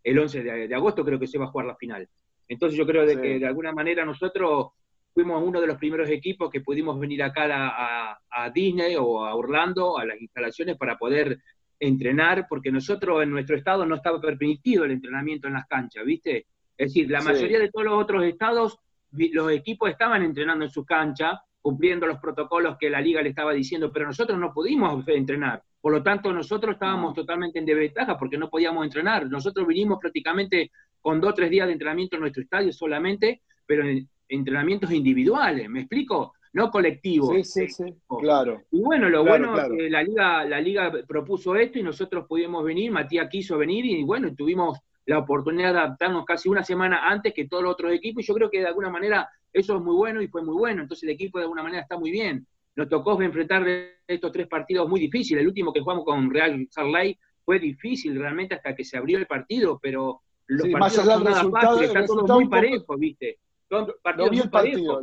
el 0.03 0.19
11 0.19 0.43
de, 0.43 0.75
agosto 0.75 1.05
creo 1.05 1.19
que 1.19 1.27
se 1.27 1.37
va 1.37 1.45
a 1.45 1.49
jugar 1.49 1.67
la 1.67 1.75
final. 1.75 2.09
Entonces 2.47 2.75
yo 2.75 2.87
creo 2.87 3.05
de 3.05 3.21
que 3.21 3.39
de 3.39 3.45
alguna 3.45 3.71
manera 3.71 4.03
nosotros 4.03 4.71
fuimos 5.13 5.41
uno 5.43 5.61
de 5.61 5.67
los 5.67 5.77
primeros 5.77 6.09
equipos 6.09 6.49
que 6.49 6.61
pudimos 6.61 6.99
venir 6.99 7.21
acá 7.23 7.47
a, 7.51 8.19
a, 8.29 8.49
Disney 8.49 8.95
o 8.97 9.25
a 9.25 9.35
Orlando, 9.35 9.97
a 9.97 10.05
las 10.05 10.19
instalaciones 10.19 10.77
para 10.77 10.97
poder 10.97 11.39
entrenar, 11.79 12.47
porque 12.49 12.71
nosotros 12.71 13.21
en 13.21 13.29
nuestro 13.29 13.55
estado 13.55 13.85
no 13.85 13.95
estaba 13.95 14.19
permitido 14.19 14.85
el 14.85 14.91
entrenamiento 14.91 15.47
en 15.47 15.53
las 15.53 15.67
canchas, 15.67 16.05
¿viste? 16.05 16.47
Es 16.77 16.89
decir, 16.89 17.09
la 17.09 17.21
mayoría 17.21 17.59
de 17.59 17.69
todos 17.69 17.85
los 17.85 18.01
otros 18.01 18.23
estados, 18.23 18.77
los 19.11 19.51
equipos 19.51 19.89
estaban 19.89 20.23
entrenando 20.23 20.65
en 20.65 20.71
sus 20.71 20.85
canchas, 20.85 21.39
cumpliendo 21.61 22.07
los 22.07 22.19
protocolos 22.19 22.77
que 22.79 22.89
la 22.89 22.99
liga 22.99 23.21
le 23.21 23.29
estaba 23.29 23.53
diciendo, 23.53 23.91
pero 23.93 24.05
nosotros 24.05 24.37
no 24.39 24.53
pudimos 24.53 25.07
entrenar. 25.07 25.61
Por 25.79 25.93
lo 25.93 26.01
tanto, 26.01 26.33
nosotros 26.33 26.73
estábamos 26.73 27.13
totalmente 27.13 27.59
en 27.59 27.65
desventaja 27.65 28.17
porque 28.17 28.37
no 28.37 28.49
podíamos 28.49 28.85
entrenar. 28.85 29.29
Nosotros 29.29 29.67
vinimos 29.67 29.99
prácticamente 29.99 30.71
con 30.99 31.21
dos 31.21 31.31
o 31.31 31.33
tres 31.33 31.49
días 31.49 31.67
de 31.67 31.73
entrenamiento 31.73 32.15
en 32.15 32.21
nuestro 32.21 32.43
estadio 32.43 32.71
solamente, 32.71 33.41
pero 33.65 33.85
en 33.85 34.09
entrenamientos 34.27 34.91
individuales, 34.91 35.69
¿me 35.69 35.81
explico? 35.81 36.33
No 36.53 36.69
colectivos. 36.69 37.35
Sí, 37.35 37.43
sí, 37.43 37.67
sí, 37.69 37.95
claro. 38.19 38.61
Y 38.71 38.81
bueno, 38.81 39.09
lo 39.09 39.23
bueno 39.23 39.57
es 39.57 39.69
que 39.69 39.89
la 39.89 40.03
liga, 40.03 40.45
la 40.45 40.61
liga 40.61 40.91
propuso 41.07 41.55
esto 41.55 41.79
y 41.79 41.83
nosotros 41.83 42.25
pudimos 42.27 42.63
venir, 42.63 42.91
Matías 42.91 43.27
quiso 43.29 43.57
venir 43.57 43.85
y 43.85 44.03
bueno, 44.03 44.33
tuvimos 44.35 44.79
la 45.05 45.19
oportunidad 45.19 45.73
de 45.73 45.79
adaptarnos 45.79 46.25
casi 46.25 46.49
una 46.49 46.63
semana 46.63 47.09
antes 47.09 47.33
que 47.33 47.47
todos 47.47 47.63
los 47.63 47.73
otros 47.73 47.91
equipos 47.91 48.23
y 48.23 48.27
yo 48.27 48.33
creo 48.35 48.49
que 48.49 48.59
de 48.59 48.67
alguna 48.67 48.89
manera 48.89 49.27
eso 49.51 49.77
es 49.77 49.83
muy 49.83 49.95
bueno 49.95 50.21
y 50.21 50.27
fue 50.27 50.43
muy 50.43 50.55
bueno, 50.55 50.83
entonces 50.83 51.03
el 51.03 51.09
equipo 51.09 51.37
de 51.37 51.45
alguna 51.45 51.63
manera 51.63 51.81
está 51.81 51.97
muy 51.97 52.11
bien. 52.11 52.45
nos 52.75 52.89
tocó 52.89 53.21
enfrentar 53.21 53.65
estos 54.07 54.31
tres 54.31 54.47
partidos 54.47 54.87
muy 54.89 54.99
difíciles. 54.99 55.41
El 55.41 55.47
último 55.47 55.73
que 55.73 55.81
jugamos 55.81 56.05
con 56.05 56.29
Real 56.31 56.67
Salt 56.69 57.17
fue 57.43 57.59
difícil 57.59 58.17
realmente 58.17 58.55
hasta 58.55 58.75
que 58.75 58.83
se 58.83 58.97
abrió 58.97 59.17
el 59.17 59.27
partido, 59.27 59.79
pero 59.81 60.21
los 60.47 60.67
partidos 60.69 61.05
son 61.05 61.23
nada 61.23 61.49
fáciles, 61.49 61.89
está 61.89 62.05
todo 62.05 62.35
muy 62.35 62.47
parejo, 62.47 62.97
¿viste? 62.97 63.39
Lo 63.69 64.29
vi 64.29 64.39
el 64.39 64.49
partido, 64.49 65.01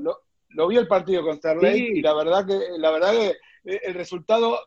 lo, 0.51 0.69
vi 0.69 0.77
el 0.77 0.89
partido 0.89 1.23
con 1.23 1.37
Starlight 1.37 1.97
y 1.97 2.01
la 2.03 2.15
verdad 2.15 2.47
que 2.47 2.59
la 2.79 2.91
verdad 2.91 3.13
que 3.13 3.29
eh, 3.65 3.81
el 3.85 3.95
resultado, 3.95 4.59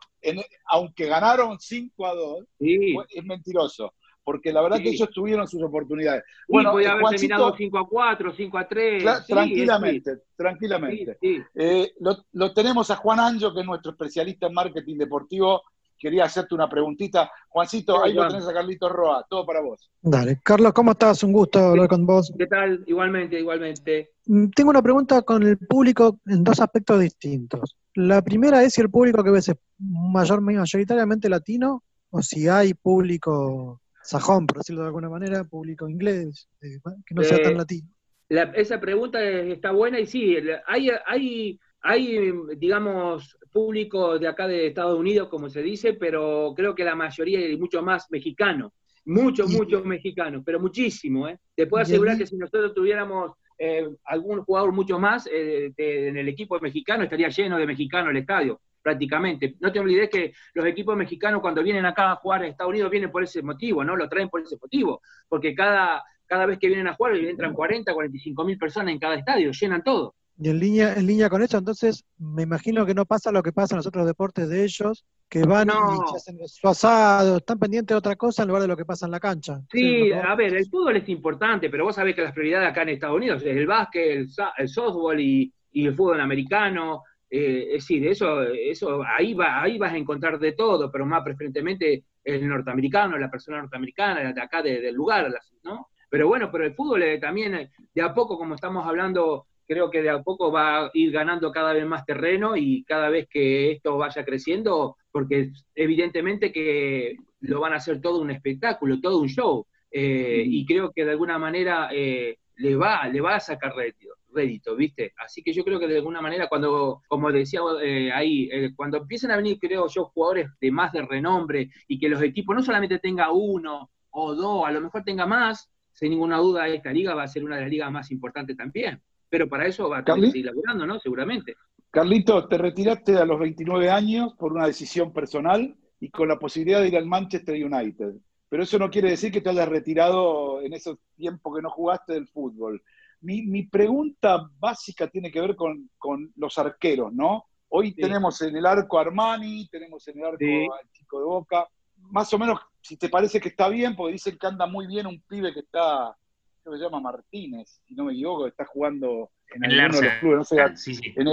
aunque 0.66 1.08
ganaron 1.08 1.60
5 1.60 2.06
a 2.06 2.14
2, 2.14 2.46
es 2.60 3.24
mentiroso 3.26 3.94
porque 4.24 4.54
la 4.54 4.62
verdad 4.62 4.78
que 4.78 4.90
ellos 4.90 5.10
tuvieron 5.12 5.48
sus 5.48 5.62
oportunidades. 5.62 6.24
bueno, 6.48 6.72
podía 6.72 6.94
haber 6.94 7.06
terminado 7.10 7.54
5 7.56 7.78
a 7.78 7.88
4, 7.88 8.34
5 8.36 8.58
a 8.58 8.68
3. 8.68 9.04
tranquilamente, 9.28 10.18
tranquilamente. 10.36 11.18
Eh, 11.54 11.94
lo, 12.00 12.54
tenemos 12.54 12.90
a 12.92 12.96
Juan 12.96 13.20
Anjo, 13.20 13.54
que 13.54 13.62
es 13.62 13.66
nuestro 13.66 13.92
especialista 13.92 14.48
en 14.48 14.54
marketing 14.54 14.98
deportivo. 14.98 15.64
Quería 16.04 16.26
hacerte 16.26 16.54
una 16.54 16.68
preguntita. 16.68 17.32
Juancito, 17.48 18.04
ahí 18.04 18.12
lo 18.12 18.28
tenés 18.28 18.46
a 18.46 18.52
Carlitos 18.54 18.92
Roa, 18.92 19.26
todo 19.30 19.46
para 19.46 19.62
vos. 19.62 19.90
Dale. 20.02 20.42
Carlos, 20.44 20.74
¿cómo 20.74 20.92
estás? 20.92 21.24
Un 21.24 21.32
gusto 21.32 21.60
hablar 21.60 21.88
con 21.88 22.06
vos. 22.06 22.30
¿Qué 22.38 22.46
tal? 22.46 22.84
Igualmente, 22.88 23.40
igualmente. 23.40 24.12
Mm, 24.26 24.50
tengo 24.50 24.72
una 24.72 24.82
pregunta 24.82 25.22
con 25.22 25.44
el 25.44 25.58
público 25.58 26.20
en 26.26 26.44
dos 26.44 26.60
aspectos 26.60 27.00
distintos. 27.00 27.78
La 27.96 28.22
primera 28.22 28.62
es 28.64 28.74
si 28.74 28.82
el 28.82 28.90
público 28.90 29.24
que 29.24 29.32
ves 29.32 29.48
es 29.48 29.56
mayor, 29.78 30.42
mayoritariamente 30.42 31.30
latino 31.30 31.86
o 32.10 32.22
si 32.22 32.50
hay 32.50 32.74
público 32.74 33.80
sajón, 34.02 34.46
por 34.46 34.58
decirlo 34.58 34.82
de 34.82 34.88
alguna 34.88 35.10
manera, 35.10 35.46
público 35.46 35.88
inglés, 35.88 36.50
eh, 36.62 36.80
que 37.06 37.16
no 37.16 37.24
sea 37.24 37.42
tan 37.42 37.54
eh, 37.54 37.58
latino. 37.60 37.88
esa 38.28 38.78
pregunta 38.82 39.24
está 39.24 39.72
buena 39.72 40.02
y 40.02 40.06
sí, 40.06 40.36
hay, 40.68 40.90
hay, 41.06 41.58
hay, 41.84 42.34
digamos, 42.58 43.38
público 43.52 44.18
de 44.18 44.28
acá 44.28 44.48
de 44.48 44.68
Estados 44.68 44.98
Unidos, 44.98 45.28
como 45.30 45.50
se 45.50 45.62
dice, 45.62 45.94
pero 45.94 46.54
creo 46.56 46.74
que 46.74 46.84
la 46.84 46.96
mayoría 46.96 47.48
y 47.48 47.58
mucho 47.58 47.84
más 47.84 48.10
mexicano. 48.10 48.74
Muchos, 49.06 49.52
muchos 49.52 49.84
mexicanos, 49.84 50.44
pero 50.46 50.62
muchísimo. 50.62 51.28
¿eh? 51.28 51.38
Te 51.54 51.68
puedo 51.68 51.84
asegurar 51.84 52.18
que 52.18 52.26
si 52.26 52.38
nosotros 52.38 52.74
tuviéramos 52.74 53.34
eh, 53.60 53.86
algún 54.06 54.44
jugador 54.44 54.72
mucho 54.72 54.98
más 54.98 55.28
en 55.28 56.18
el 56.18 56.28
equipo 56.30 56.58
mexicano, 56.62 57.04
estaría 57.04 57.28
lleno 57.28 57.58
de 57.58 57.68
mexicanos 57.68 58.12
el 58.12 58.18
estadio 58.18 58.62
prácticamente. 58.84 59.56
No 59.60 59.72
te 59.72 59.80
olvides 59.80 60.10
que 60.10 60.34
los 60.54 60.66
equipos 60.66 60.96
mexicanos 60.96 61.42
cuando 61.42 61.64
vienen 61.64 61.86
acá 61.86 62.12
a 62.12 62.16
jugar 62.18 62.44
en 62.44 62.52
Estados 62.52 62.72
Unidos 62.72 62.92
vienen 62.92 63.12
por 63.12 63.24
ese 63.24 63.42
motivo, 63.42 63.84
¿no? 63.84 63.96
Lo 63.96 64.10
traen 64.10 64.30
por 64.30 64.42
ese 64.42 64.58
motivo, 64.62 65.02
porque 65.28 65.56
cada, 65.56 66.04
cada 66.26 66.46
vez 66.46 66.60
que 66.60 66.68
vienen 66.68 66.88
a 66.88 66.94
jugar 66.94 67.16
entran 67.16 67.54
40, 67.54 67.94
45 67.94 68.44
mil 68.44 68.58
personas 68.58 68.94
en 68.94 69.00
cada 69.00 69.16
estadio, 69.16 69.52
llenan 69.52 69.84
todo. 69.84 70.16
Y 70.38 70.50
en 70.50 70.60
línea, 70.60 70.94
en 70.94 71.06
línea 71.06 71.30
con 71.30 71.44
eso, 71.44 71.58
entonces 71.58 72.06
me 72.18 72.44
imagino 72.44 72.86
que 72.86 72.94
no 72.94 73.06
pasa 73.06 73.32
lo 73.32 73.44
que 73.44 73.52
pasa 73.54 73.76
en 73.76 73.78
los 73.78 73.88
otros 73.88 74.06
deportes 74.06 74.50
de 74.50 74.64
ellos, 74.64 75.06
que 75.30 75.44
van 75.44 75.70
y 75.70 76.16
hacen 76.16 76.38
su 76.48 76.68
asado, 76.68 77.38
están 77.38 77.60
pendientes 77.60 77.94
de 77.94 77.98
otra 77.98 78.16
cosa 78.16 78.44
en 78.44 78.50
lugar 78.50 78.62
de 78.64 78.68
lo 78.68 78.78
que 78.78 78.86
pasa 78.86 79.06
en 79.06 79.12
la 79.12 79.20
cancha. 79.20 79.62
Sí, 79.72 80.12
a 80.12 80.36
ver, 80.36 80.56
el 80.56 80.70
fútbol 80.70 80.98
es 80.98 81.10
importante, 81.10 81.70
pero 81.70 81.86
vos 81.86 81.96
sabés 81.96 82.16
que 82.16 82.24
las 82.24 82.34
prioridades 82.34 82.70
acá 82.70 82.84
en 82.84 82.90
Estados 82.90 83.18
Unidos 83.18 83.42
es 83.44 83.56
el 83.56 83.68
básquet, 83.68 84.12
el, 84.12 84.28
el 84.58 84.68
softball 84.68 85.20
y, 85.20 85.52
y 85.72 85.88
el 85.88 85.96
fútbol 85.96 86.22
americano, 86.22 87.04
eh, 87.36 87.66
es 87.70 87.84
decir, 87.84 88.08
eso, 88.08 88.44
eso 88.44 89.02
ahí, 89.04 89.34
va, 89.34 89.62
ahí 89.64 89.80
vas 89.80 89.94
a 89.94 89.98
encontrar 89.98 90.38
de 90.38 90.52
todo, 90.52 90.92
pero 90.92 91.04
más 91.04 91.24
preferentemente 91.24 92.04
el 92.24 92.48
norteamericano, 92.48 93.18
la 93.18 93.32
persona 93.32 93.58
norteamericana, 93.60 94.34
de 94.34 94.42
acá 94.42 94.62
del 94.62 94.94
lugar, 94.94 95.34
¿no? 95.64 95.88
Pero 96.10 96.28
bueno, 96.28 96.52
pero 96.52 96.64
el 96.64 96.76
fútbol 96.76 97.02
eh, 97.02 97.18
también, 97.18 97.56
eh, 97.56 97.72
de 97.96 98.02
a 98.04 98.14
poco, 98.14 98.38
como 98.38 98.54
estamos 98.54 98.86
hablando, 98.86 99.48
creo 99.68 99.90
que 99.90 100.02
de 100.02 100.10
a 100.10 100.22
poco 100.22 100.52
va 100.52 100.86
a 100.86 100.92
ir 100.94 101.12
ganando 101.12 101.52
cada 101.52 101.74
vez 101.74 101.86
más 101.86 102.06
terreno 102.06 102.56
y 102.56 102.84
cada 102.84 103.10
vez 103.10 103.28
que 103.30 103.72
esto 103.72 103.98
vaya 103.98 104.26
creciendo, 104.26 104.98
porque 105.12 105.52
evidentemente 105.76 106.52
que 106.52 107.16
lo 107.42 107.60
van 107.60 107.74
a 107.74 107.78
hacer 107.78 108.02
todo 108.02 108.22
un 108.22 108.32
espectáculo, 108.32 109.00
todo 109.02 109.20
un 109.20 109.30
show, 109.30 109.66
y 109.92 110.66
creo 110.66 110.92
que 110.92 111.06
de 111.06 111.12
alguna 111.12 111.38
manera 111.38 111.90
le, 111.92 112.76
va, 112.76 113.08
le 113.08 113.22
va 113.22 113.36
a 113.36 113.40
sacar 113.40 113.76
rédito 113.76 114.16
rédito, 114.34 114.76
¿viste? 114.76 115.14
Así 115.18 115.42
que 115.44 115.54
yo 115.54 115.64
creo 115.64 115.80
que 115.80 115.88
de 115.88 115.98
alguna 115.98 116.22
manera 116.22 116.48
cuando, 116.48 117.02
como 117.08 117.32
decía 117.32 117.62
eh, 117.82 118.12
ahí, 118.12 118.50
eh, 118.52 118.74
cuando 118.76 118.98
empiecen 118.98 119.32
a 119.32 119.38
venir, 119.38 119.60
creo 119.60 119.88
yo, 119.88 120.06
jugadores 120.06 120.50
de 120.60 120.72
más 120.72 120.92
de 120.92 121.04
renombre 121.04 121.70
y 121.88 122.00
que 122.00 122.10
los 122.10 122.22
equipos 122.22 122.56
no 122.56 122.64
solamente 122.64 123.00
tenga 123.00 123.32
uno 123.32 123.92
o 124.10 124.36
dos, 124.36 124.66
a 124.66 124.72
lo 124.72 124.82
mejor 124.82 125.04
tenga 125.04 125.26
más, 125.26 125.70
sin 125.94 126.10
ninguna 126.10 126.38
duda 126.38 126.68
esta 126.68 126.92
liga 126.92 127.16
va 127.16 127.24
a 127.24 127.28
ser 127.28 127.44
una 127.44 127.56
de 127.56 127.62
las 127.62 127.72
ligas 127.72 127.92
más 127.92 128.12
importantes 128.12 128.58
también. 128.58 129.02
Pero 129.34 129.50
para 129.50 129.66
eso 129.66 129.90
va 129.90 129.98
a 129.98 130.04
tener 130.04 130.26
que 130.26 130.32
seguir 130.32 130.46
laburando, 130.46 130.86
¿no? 130.86 131.00
Seguramente. 131.00 131.56
Carlito, 131.90 132.48
te 132.48 132.56
retiraste 132.56 133.18
a 133.18 133.26
los 133.26 133.40
29 133.40 133.90
años 133.90 134.36
por 134.38 134.54
una 134.54 134.68
decisión 134.68 135.12
personal 135.12 135.76
y 136.00 136.12
con 136.12 136.28
la 136.28 136.38
posibilidad 136.38 136.82
de 136.82 136.90
ir 136.90 136.98
al 136.98 137.08
Manchester 137.08 137.56
United. 137.56 138.14
Pero 138.48 138.62
eso 138.62 138.78
no 138.78 138.92
quiere 138.92 139.10
decir 139.10 139.32
que 139.32 139.42
te 139.42 139.50
hayas 139.50 139.68
retirado 139.68 140.62
en 140.62 140.74
esos 140.74 141.00
tiempos 141.16 141.56
que 141.56 141.64
no 141.64 141.72
jugaste 141.72 142.14
del 142.14 142.28
fútbol. 142.28 142.84
Mi, 143.22 143.64
pregunta 143.64 144.48
básica 144.60 145.08
tiene 145.08 145.32
que 145.32 145.42
ver 145.42 145.56
con, 145.56 145.90
los 146.36 146.56
arqueros, 146.60 147.12
¿no? 147.12 147.46
Hoy 147.70 147.96
tenemos 147.96 148.40
en 148.44 148.56
el 148.56 148.68
arco 148.68 149.00
Armani, 149.00 149.68
tenemos 149.68 150.08
en 150.10 150.20
el 150.20 150.26
arco 150.26 150.76
al 150.76 150.92
chico 150.92 151.18
de 151.18 151.26
Boca. 151.26 151.68
Más 151.98 152.32
o 152.36 152.38
menos, 152.38 152.60
si 152.82 152.98
te 152.98 153.10
parece 153.10 153.42
que 153.42 153.50
está 153.50 153.68
bien, 153.68 153.96
porque 153.96 154.14
dicen 154.14 154.38
que 154.38 154.46
anda 154.46 154.68
muy 154.68 154.86
bien 154.86 155.08
un 155.08 155.20
pibe 155.22 155.52
que 155.52 155.62
está, 155.62 156.16
creo 156.64 156.74
que 156.74 156.80
se 156.80 156.86
llama 156.86 157.02
Martínez, 157.02 157.82
si 157.86 157.94
no 157.94 158.06
me 158.06 158.14
equivoco, 158.14 158.44
que 158.44 158.50
está 158.50 158.66
jugando 158.66 159.32
en, 159.54 159.66
el 159.66 159.92
de 159.92 160.02
los 160.02 160.14
clubes. 160.20 160.38
No 160.38 160.44
sé, 160.44 160.62
ah, 160.62 160.76
sí, 160.76 160.96
sí. 160.96 161.14
En 161.16 161.28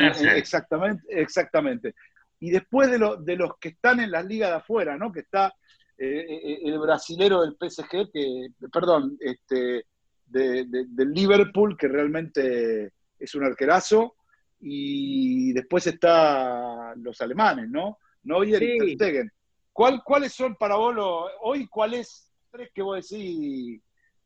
el, 0.00 0.36
exactamente, 0.36 1.02
exactamente. 1.08 1.94
Y 2.38 2.50
después 2.50 2.90
de, 2.90 2.98
de 3.20 3.36
los 3.36 3.56
que 3.58 3.70
están 3.70 4.00
en 4.00 4.10
las 4.10 4.24
ligas 4.24 4.50
de 4.50 4.56
afuera, 4.56 4.96
¿no? 4.96 5.12
Que 5.12 5.20
está 5.20 5.54
eh, 5.98 6.26
eh, 6.28 6.60
el 6.64 6.78
brasilero 6.78 7.42
del 7.42 7.56
PSG, 7.58 8.10
que, 8.12 8.48
perdón, 8.72 9.16
este, 9.20 9.86
de, 10.26 10.64
del 10.66 11.12
Liverpool, 11.12 11.76
que 11.76 11.88
realmente 11.88 12.92
es 13.18 13.34
un 13.34 13.44
arquerazo, 13.44 14.14
y 14.60 15.52
después 15.52 15.86
está 15.88 16.94
los 16.96 17.20
alemanes, 17.20 17.68
¿no? 17.68 17.98
Neuer 18.22 18.62
y 18.62 18.94
Stegen. 18.94 19.30
¿Cuál, 19.72 20.02
¿Cuáles 20.04 20.32
son 20.32 20.54
para 20.54 20.76
vos 20.76 20.94
hoy? 21.40 21.66
¿Cuáles 21.66 22.30
tres 22.50 22.70
que 22.72 22.82
vos 22.82 23.08
decís 23.08 23.80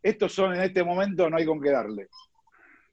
estos 0.09 0.33
son 0.33 0.55
en 0.55 0.63
este 0.63 0.85
momento, 0.85 1.29
no 1.29 1.37
hay 1.37 1.45
con 1.45 1.61
qué 1.61 1.71
darle? 1.71 2.09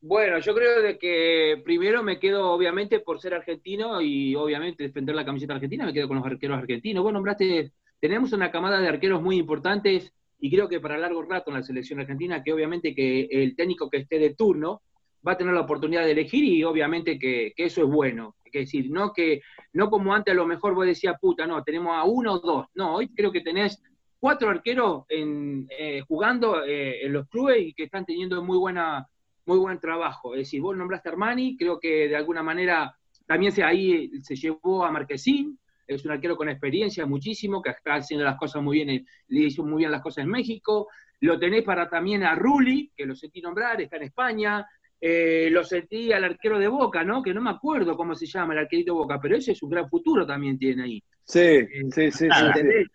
Bueno, 0.02 0.40
yo 0.40 0.54
creo 0.54 0.82
de 0.82 0.98
que 0.98 1.62
primero 1.64 2.04
me 2.04 2.20
quedo, 2.20 2.52
obviamente, 2.52 3.00
por 3.00 3.22
ser 3.22 3.34
argentino 3.34 4.02
y 4.02 4.36
obviamente 4.36 4.84
defender 4.84 5.16
la 5.16 5.24
camiseta 5.24 5.54
argentina, 5.54 5.86
me 5.86 5.94
quedo 5.94 6.08
con 6.08 6.18
los 6.18 6.26
arqueros 6.26 6.58
argentinos. 6.58 7.04
Vos 7.04 7.14
nombraste, 7.14 7.72
tenemos 8.00 8.34
una 8.34 8.52
camada 8.52 8.82
de 8.82 8.90
arqueros 8.90 9.22
muy 9.22 9.38
importantes 9.38 10.14
y 10.40 10.52
creo 10.52 10.68
que 10.68 10.82
para 10.82 10.98
largo 10.98 11.22
rato 11.22 11.52
en 11.52 11.58
la 11.58 11.64
selección 11.64 12.02
argentina, 12.02 12.44
que 12.44 12.52
obviamente 12.52 12.94
que 12.94 13.30
el 13.32 13.56
técnico 13.56 13.90
que 13.90 14.00
esté 14.00 14.20
de 14.20 14.34
turno 14.34 14.82
va 15.26 15.34
a 15.34 15.38
tener 15.38 15.54
la 15.54 15.62
oportunidad 15.62 16.04
de 16.04 16.12
elegir 16.12 16.44
y 16.44 16.64
obviamente 16.64 17.18
que, 17.18 17.54
eso 17.56 17.84
es 17.84 17.88
bueno. 17.88 18.36
Es 18.44 18.52
decir, 18.52 18.92
no 18.92 19.14
que 19.14 19.42
no 19.72 19.90
como 19.90 20.14
antes 20.14 20.34
a 20.34 20.36
lo 20.36 20.46
mejor 20.46 20.76
vos 20.76 20.86
decías, 20.86 21.16
puta, 21.22 21.48
no, 21.48 21.64
tenemos 21.64 21.96
a 21.96 22.04
uno 22.04 22.34
o 22.34 22.40
dos. 22.40 22.68
No, 22.76 22.96
hoy 22.96 23.08
creo 23.08 23.32
que 23.32 23.40
tenés 23.40 23.82
cuatro 24.24 24.50
arqueros 24.50 25.04
en, 25.10 25.68
eh, 25.78 26.02
jugando 26.08 26.64
eh, 26.64 27.06
en 27.06 27.12
los 27.12 27.28
clubes 27.28 27.58
y 27.60 27.74
que 27.74 27.84
están 27.84 28.06
teniendo 28.06 28.42
muy 28.42 28.58
buena 28.58 29.06
muy 29.46 29.58
buen 29.58 29.82
trabajo. 29.82 30.34
Es 30.34 30.44
decir, 30.44 30.62
vos 30.62 30.78
nombraste 30.78 31.10
a 31.10 31.12
Armani, 31.12 31.58
creo 31.58 31.78
que 31.78 32.08
de 32.08 32.16
alguna 32.16 32.42
manera 32.42 32.96
también 33.26 33.52
se, 33.52 33.64
ahí 33.64 34.12
se 34.22 34.38
llevó 34.38 34.86
a 34.86 34.92
Marquesín, 34.92 35.60
es 35.86 36.06
un 36.06 36.12
arquero 36.12 36.38
con 36.38 36.48
experiencia 36.48 37.06
muchísimo, 37.06 37.62
que 37.62 37.72
está 37.72 37.96
haciendo 37.96 38.24
las 38.24 38.38
cosas 38.38 38.64
muy 38.64 38.82
bien, 38.82 39.06
le 39.28 39.40
hizo 39.42 39.62
muy 39.66 39.80
bien 39.80 39.92
las 39.92 40.02
cosas 40.02 40.24
en 40.24 40.30
México. 40.30 40.88
Lo 41.20 41.38
tenés 41.38 41.64
para 41.64 41.90
también 41.90 42.24
a 42.24 42.34
Rulli, 42.34 42.94
que 42.96 43.06
lo 43.06 43.16
sentí 43.16 43.42
nombrar, 43.42 43.82
está 43.82 43.98
en 43.98 44.04
España. 44.04 44.66
Eh, 45.02 45.50
lo 45.52 45.66
sentí 45.66 46.14
al 46.14 46.24
arquero 46.24 46.58
de 46.60 46.70
Boca, 46.70 47.04
¿no? 47.04 47.22
Que 47.22 47.34
no 47.34 47.42
me 47.42 47.50
acuerdo 47.50 47.98
cómo 47.98 48.16
se 48.16 48.26
llama 48.26 48.54
el 48.54 48.60
arquerito 48.60 48.94
de 48.94 49.00
Boca, 49.00 49.20
pero 49.22 49.36
ese 49.36 49.52
es 49.52 49.62
un 49.62 49.70
gran 49.70 49.90
futuro 49.90 50.26
también 50.26 50.58
tiene 50.58 50.84
ahí. 50.84 51.04
Sí, 51.26 51.40
eh, 51.42 51.68
sí, 51.94 52.10
sí, 52.10 52.30
sí, 52.30 52.86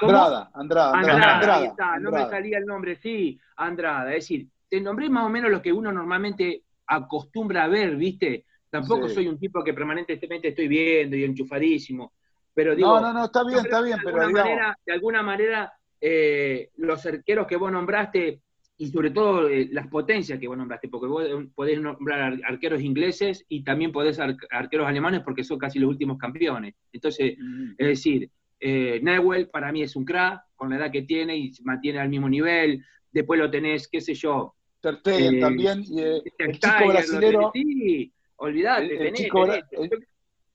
Andrada, 0.00 0.50
Andrada, 0.54 0.92
Andrada, 0.92 1.98
no 1.98 2.10
me 2.10 2.28
salía 2.28 2.58
el 2.58 2.66
nombre, 2.66 2.96
sí, 2.96 3.38
Andrada. 3.56 4.10
Es 4.10 4.24
decir, 4.24 4.46
te 4.68 4.80
nombré 4.80 5.08
más 5.08 5.24
o 5.24 5.30
menos 5.30 5.50
lo 5.50 5.62
que 5.62 5.72
uno 5.72 5.90
normalmente 5.90 6.62
acostumbra 6.86 7.64
a 7.64 7.68
ver, 7.68 7.96
¿viste? 7.96 8.44
Tampoco 8.70 9.08
soy 9.08 9.28
un 9.28 9.38
tipo 9.38 9.64
que 9.64 9.72
permanentemente 9.72 10.48
estoy 10.48 10.68
viendo 10.68 11.16
y 11.16 11.24
enchufadísimo. 11.24 12.12
Pero 12.52 12.74
digo, 12.74 13.00
no, 13.00 13.00
no, 13.00 13.12
no, 13.12 13.24
está 13.26 13.44
bien, 13.44 13.60
está 13.60 13.80
bien, 13.80 13.98
de 13.98 14.04
pero 14.04 14.20
alguna 14.20 14.42
manera, 14.42 14.78
de 14.84 14.92
alguna 14.92 15.22
manera, 15.22 15.72
eh, 16.00 16.70
los 16.76 17.06
arqueros 17.06 17.46
que 17.46 17.56
vos 17.56 17.70
nombraste, 17.70 18.42
y 18.80 18.88
sobre 18.88 19.10
todo 19.10 19.48
eh, 19.48 19.68
las 19.72 19.88
potencias 19.88 20.38
que 20.38 20.46
vos 20.46 20.56
nombraste, 20.56 20.88
porque 20.88 21.06
vos 21.06 21.24
podés 21.54 21.80
nombrar 21.80 22.38
arqueros 22.44 22.80
ingleses 22.80 23.44
y 23.48 23.64
también 23.64 23.90
podés 23.90 24.20
arqueros 24.20 24.86
alemanes 24.86 25.22
porque 25.24 25.44
son 25.44 25.58
casi 25.58 25.78
los 25.78 25.90
últimos 25.90 26.16
campeones. 26.16 26.74
Entonces, 26.92 27.36
es 27.76 27.86
decir, 27.86 28.30
eh, 28.60 29.00
Newell 29.02 29.48
para 29.48 29.70
mí 29.72 29.82
es 29.82 29.94
un 29.96 30.04
crack, 30.04 30.42
con 30.56 30.70
la 30.70 30.76
edad 30.76 30.90
que 30.90 31.02
tiene 31.02 31.36
y 31.36 31.52
se 31.52 31.62
mantiene 31.64 31.98
al 32.00 32.08
mismo 32.08 32.28
nivel. 32.28 32.84
Después 33.12 33.38
lo 33.40 33.50
tenés, 33.50 33.88
qué 33.88 34.00
sé 34.00 34.14
yo. 34.14 34.54
Tertegen 34.80 35.40
también, 35.40 35.82
y 35.84 36.00
el 36.02 36.22
chico 36.52 36.86
brasilero. 36.88 37.50
sí, 37.52 38.12
olvidate, 38.36 38.88
tenés, 38.96 39.20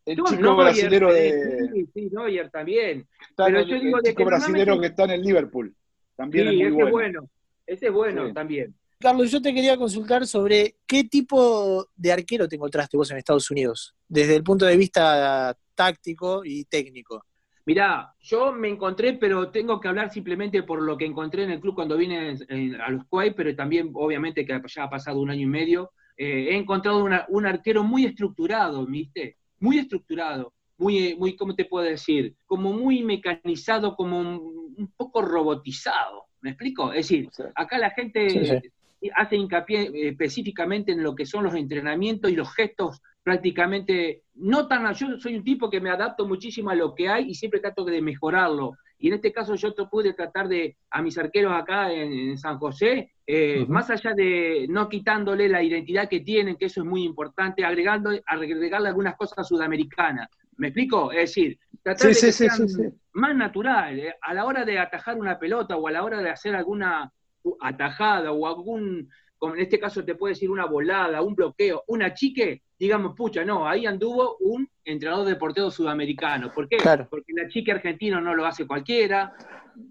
El 0.06 0.18
Tú, 0.18 0.24
chico 0.26 0.42
Neuer, 0.42 0.56
brasilero 0.66 1.12
eh, 1.16 1.22
de. 1.34 1.70
Sí, 1.74 1.88
sí, 1.94 2.10
Neuer 2.12 2.50
también. 2.52 3.08
pero 3.36 3.60
el, 3.60 3.68
yo 3.68 3.76
el 3.76 3.82
digo 3.82 3.98
de 4.02 4.10
chico 4.10 4.18
que 4.18 4.26
brasilero 4.26 4.80
que 4.80 4.88
está 4.88 5.04
en 5.06 5.12
el 5.12 5.22
Liverpool. 5.22 5.76
También 6.16 6.50
Sí, 6.50 6.56
es 6.56 6.62
ese 6.62 6.70
muy 6.72 6.82
bueno. 6.82 6.92
bueno. 6.92 7.30
Ese 7.66 7.86
es 7.88 7.92
bueno 7.94 8.28
Sí. 8.28 8.34
también. 8.34 8.76
Carlos, 9.00 9.32
yo 9.32 9.42
te 9.42 9.54
quería 9.54 9.76
consultar 9.76 10.26
sobre 10.28 10.76
qué 10.88 11.04
tipo 11.06 11.90
de 11.96 12.12
arquero 12.14 12.48
te 12.48 12.56
encontraste 12.56 12.96
vos 12.96 13.12
en 13.12 13.18
Estados 13.18 13.50
Unidos, 13.52 13.94
desde 14.08 14.36
el 14.36 14.44
punto 14.44 14.66
de 14.66 14.78
vista 14.78 15.58
táctico 15.76 16.44
y 16.46 16.64
técnico. 16.66 17.26
Mirá, 17.66 18.14
yo 18.20 18.52
me 18.52 18.68
encontré, 18.68 19.14
pero 19.14 19.50
tengo 19.50 19.80
que 19.80 19.88
hablar 19.88 20.12
simplemente 20.12 20.64
por 20.64 20.82
lo 20.82 20.98
que 20.98 21.06
encontré 21.06 21.44
en 21.44 21.52
el 21.52 21.62
club 21.62 21.76
cuando 21.76 21.96
vine 21.96 22.32
en- 22.32 22.46
en- 22.50 22.82
a 22.82 22.90
los 22.90 23.06
Kuwait, 23.06 23.34
pero 23.36 23.56
también 23.56 23.90
obviamente 23.94 24.46
que 24.46 24.62
ya 24.68 24.84
ha 24.84 24.90
pasado 24.90 25.22
un 25.22 25.30
año 25.30 25.44
y 25.44 25.46
medio. 25.50 25.92
Eh, 26.18 26.50
he 26.52 26.56
encontrado 26.58 27.04
una- 27.04 27.26
un 27.30 27.46
arquero 27.46 27.84
muy 27.84 28.06
estructurado, 28.06 28.86
¿viste? 28.86 29.38
Muy 29.60 29.78
estructurado, 29.80 30.54
muy, 30.78 30.98
eh, 31.00 31.16
muy, 31.18 31.36
¿cómo 31.38 31.56
te 31.56 31.64
puedo 31.66 31.86
decir? 31.86 32.36
Como 32.46 32.74
muy 32.74 33.02
mecanizado, 33.02 33.96
como 33.96 34.20
un, 34.20 34.76
un 34.78 34.92
poco 34.98 35.22
robotizado. 35.22 36.26
¿Me 36.42 36.50
explico? 36.50 36.92
Es 36.92 37.08
decir, 37.08 37.30
acá 37.56 37.78
la 37.78 37.92
gente 37.92 38.30
Sí, 38.30 38.46
sí. 38.46 38.70
Hace 39.16 39.36
hincapié 39.36 39.82
eh, 39.84 40.10
específicamente 40.10 40.92
en 40.92 41.04
lo 41.04 41.16
que 41.16 41.26
son 41.26 41.44
los 41.44 41.56
entrenamientos 41.56 42.32
y 42.32 42.36
los 42.36 42.54
gestos 42.54 43.02
prácticamente 43.24 44.24
no 44.36 44.68
tan 44.68 44.94
yo 44.94 45.18
soy 45.18 45.38
un 45.38 45.44
tipo 45.44 45.70
que 45.70 45.80
me 45.80 45.90
adapto 45.90 46.28
muchísimo 46.28 46.70
a 46.70 46.76
lo 46.76 46.94
que 46.94 47.08
hay 47.08 47.30
y 47.30 47.36
siempre 47.36 47.62
trato 47.62 47.86
de 47.86 48.02
mejorarlo. 48.02 48.74
Y 49.00 49.08
en 49.08 49.16
este 49.16 49.32
caso 49.32 49.56
yo 49.56 49.74
pude 49.90 50.14
tratar 50.14 50.48
de 50.48 50.78
a 50.90 51.02
mis 51.02 51.18
arqueros 51.18 51.54
acá 51.54 51.92
en, 51.92 52.12
en 52.12 52.38
San 52.38 52.58
José 52.58 53.14
eh, 53.26 53.66
más 53.70 53.90
allá 53.90 54.14
de 54.14 54.66
no 54.70 54.90
quitándole 54.90 55.48
la 55.48 55.64
identidad 55.64 56.10
que 56.10 56.20
tienen 56.20 56.58
que 56.58 56.66
eso 56.66 56.82
es 56.82 56.86
muy 56.86 57.04
importante 57.04 57.64
agregando 57.64 58.12
agregarle 58.26 58.90
algunas 58.90 59.16
cosas 59.16 59.48
sudamericanas. 59.48 60.28
Me 60.58 60.68
explico 60.68 61.12
es 61.12 61.30
decir 61.30 61.58
tratar 61.82 62.02
Sí, 62.02 62.08
de 62.10 62.14
sí, 62.16 62.26
que 62.26 62.32
sí, 62.34 62.50
sean 62.50 62.70
sí, 62.70 62.76
sí. 62.76 62.90
más 63.14 63.36
natural 63.36 64.00
eh, 64.00 64.16
a 64.22 64.34
la 64.34 64.46
hora 64.46 64.66
de 64.66 64.78
atajar 64.78 65.18
una 65.18 65.40
pelota 65.40 65.78
o 65.78 65.88
a 65.88 65.92
la 65.92 66.04
hora 66.04 66.22
de 66.22 66.30
hacer 66.30 66.54
alguna 66.54 67.12
atajada 67.60 68.32
o 68.32 68.48
algún 68.48 69.10
como 69.44 69.56
en 69.56 69.62
este 69.62 69.78
caso 69.78 70.06
te 70.06 70.16
puede 70.16 70.36
decir 70.36 70.50
una 70.50 70.66
volada, 70.66 71.22
un 71.22 71.36
bloqueo, 71.36 71.84
una 71.88 72.14
chique, 72.14 72.62
digamos, 72.80 73.14
pucha, 73.14 73.44
no, 73.44 73.68
ahí 73.68 73.86
anduvo 73.86 74.38
un 74.40 74.70
entrenador 74.86 75.28
de 75.28 75.36
portero 75.36 75.70
sudamericano. 75.70 76.50
¿Por 76.56 76.70
qué? 76.70 76.78
Claro. 76.78 77.10
Porque 77.10 77.34
la 77.36 77.50
chique 77.50 77.74
argentino 77.74 78.22
no 78.22 78.34
lo 78.36 78.46
hace 78.46 78.66
cualquiera, 78.66 79.34